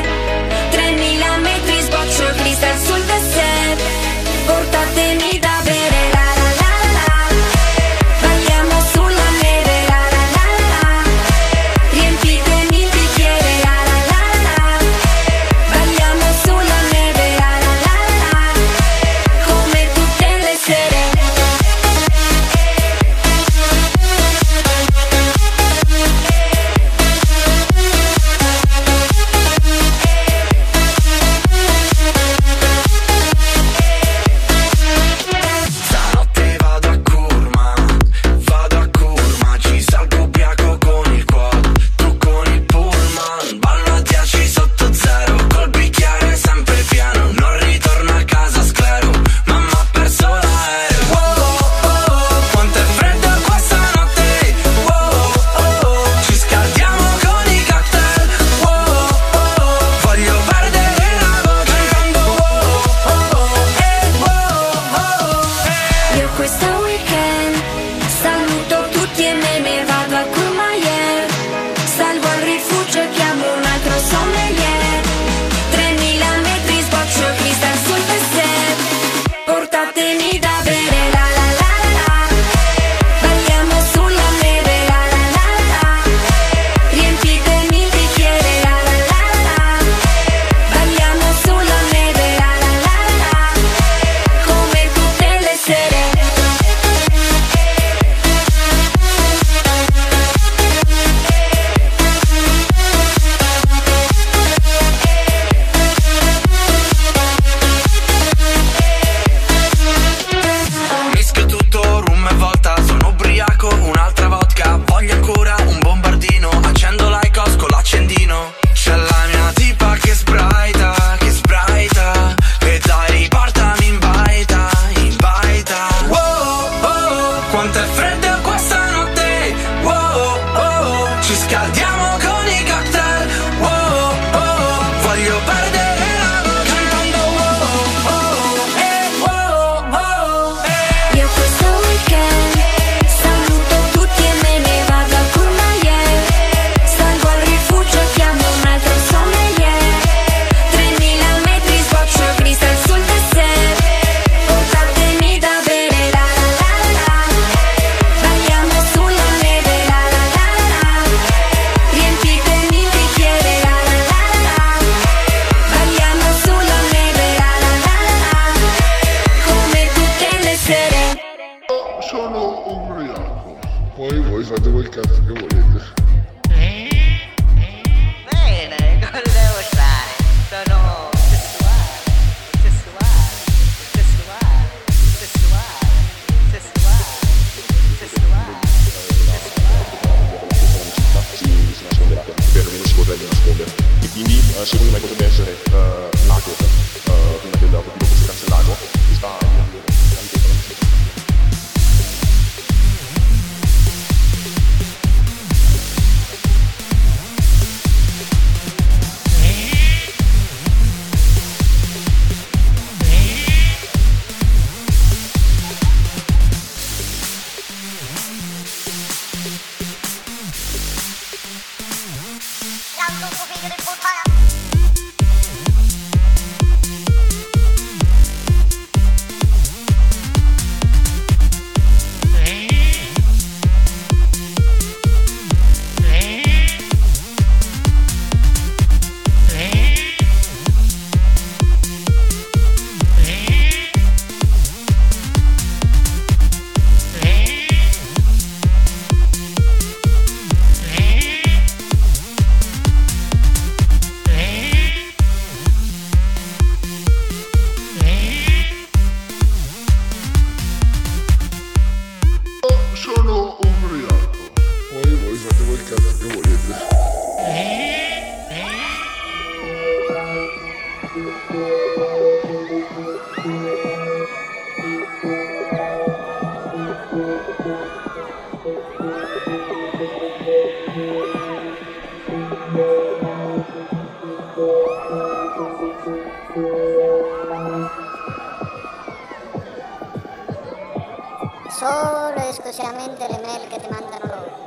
[292.83, 294.61] Solo e esclusivamente le mail che ti mandano loro.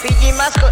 [0.00, 0.66] Figli masco,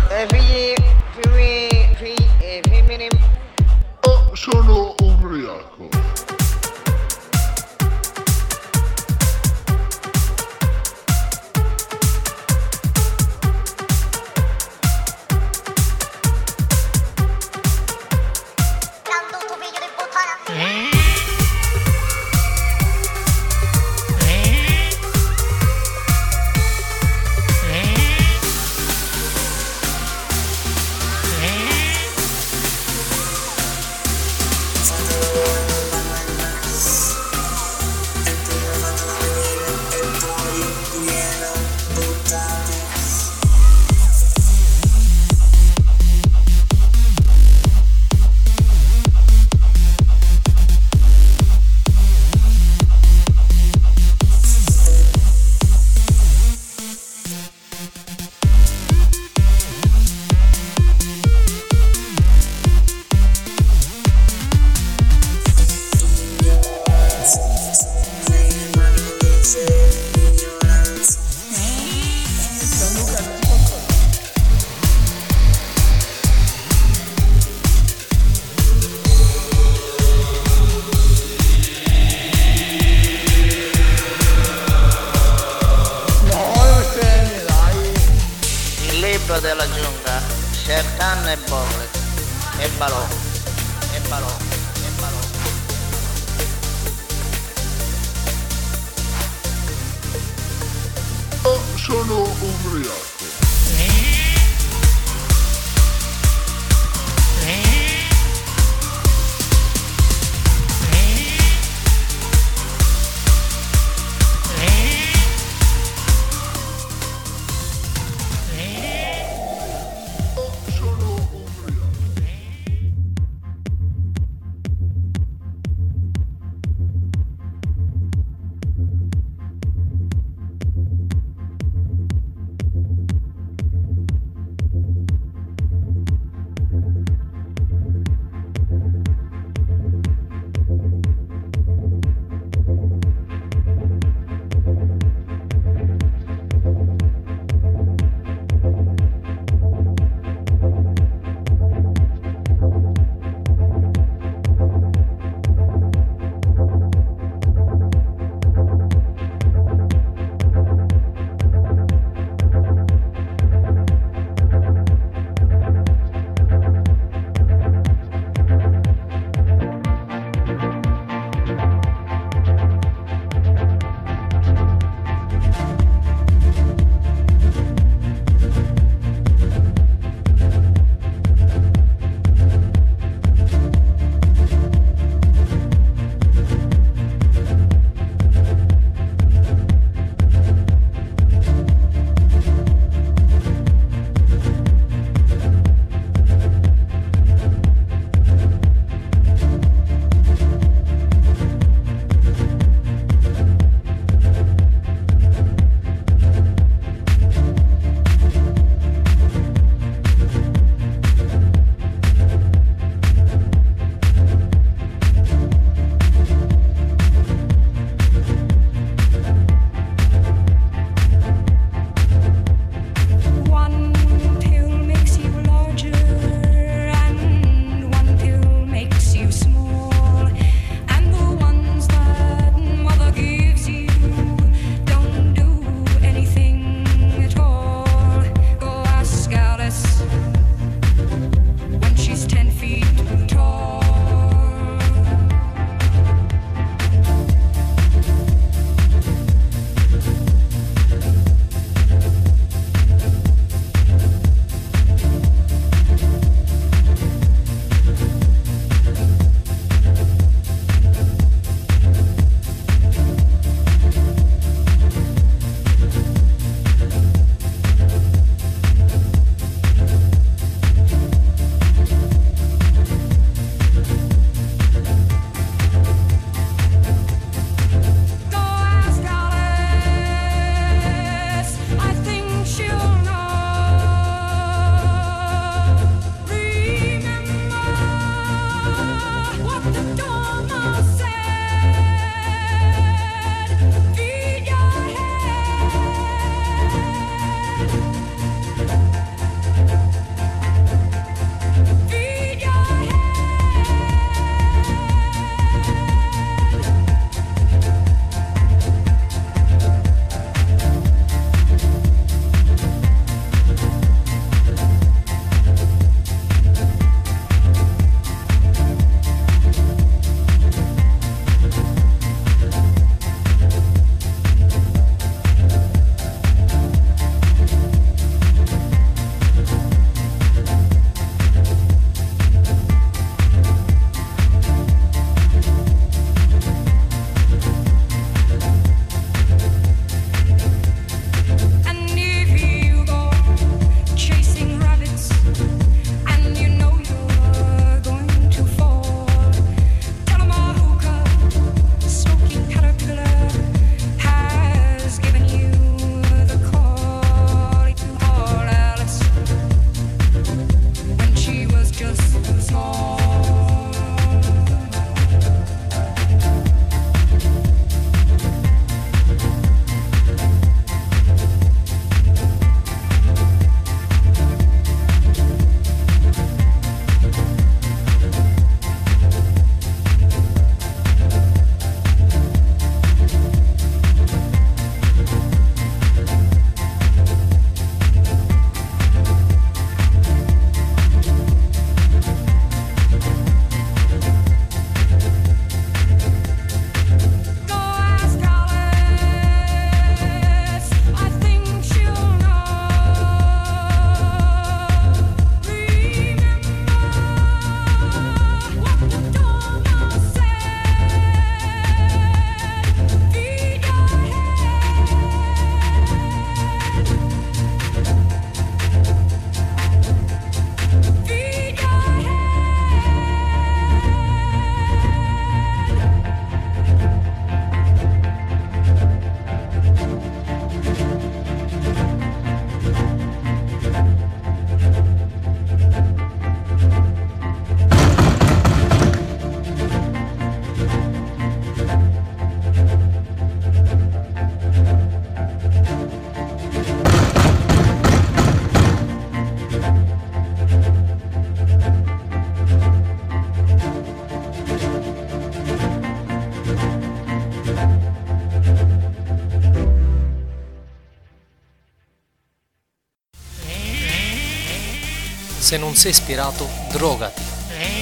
[465.71, 467.23] non sei ispirato, drogati.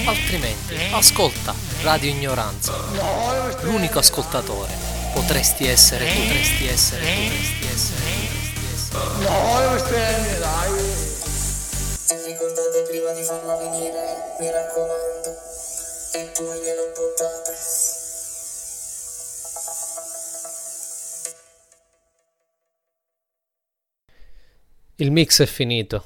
[0.05, 2.71] Altrimenti, ascolta Radio Ignoranza.
[3.61, 4.71] L'unico ascoltatore.
[5.11, 8.97] Potresti essere potresti essere potresti essere potresti essere.
[9.23, 10.69] No, stai dai.
[12.05, 15.35] Se ricordate prima di farla venire, mi raccomando,
[16.13, 17.57] e poi glielo buttate.
[24.97, 26.05] Il mix è finito.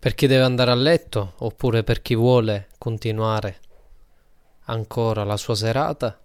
[0.00, 3.60] Per chi deve andare a letto oppure per chi vuole continuare
[4.64, 6.18] ancora la sua serata,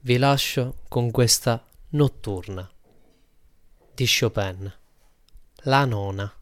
[0.00, 2.68] vi lascio con questa notturna
[3.94, 4.72] di Chopin,
[5.62, 6.32] la nona.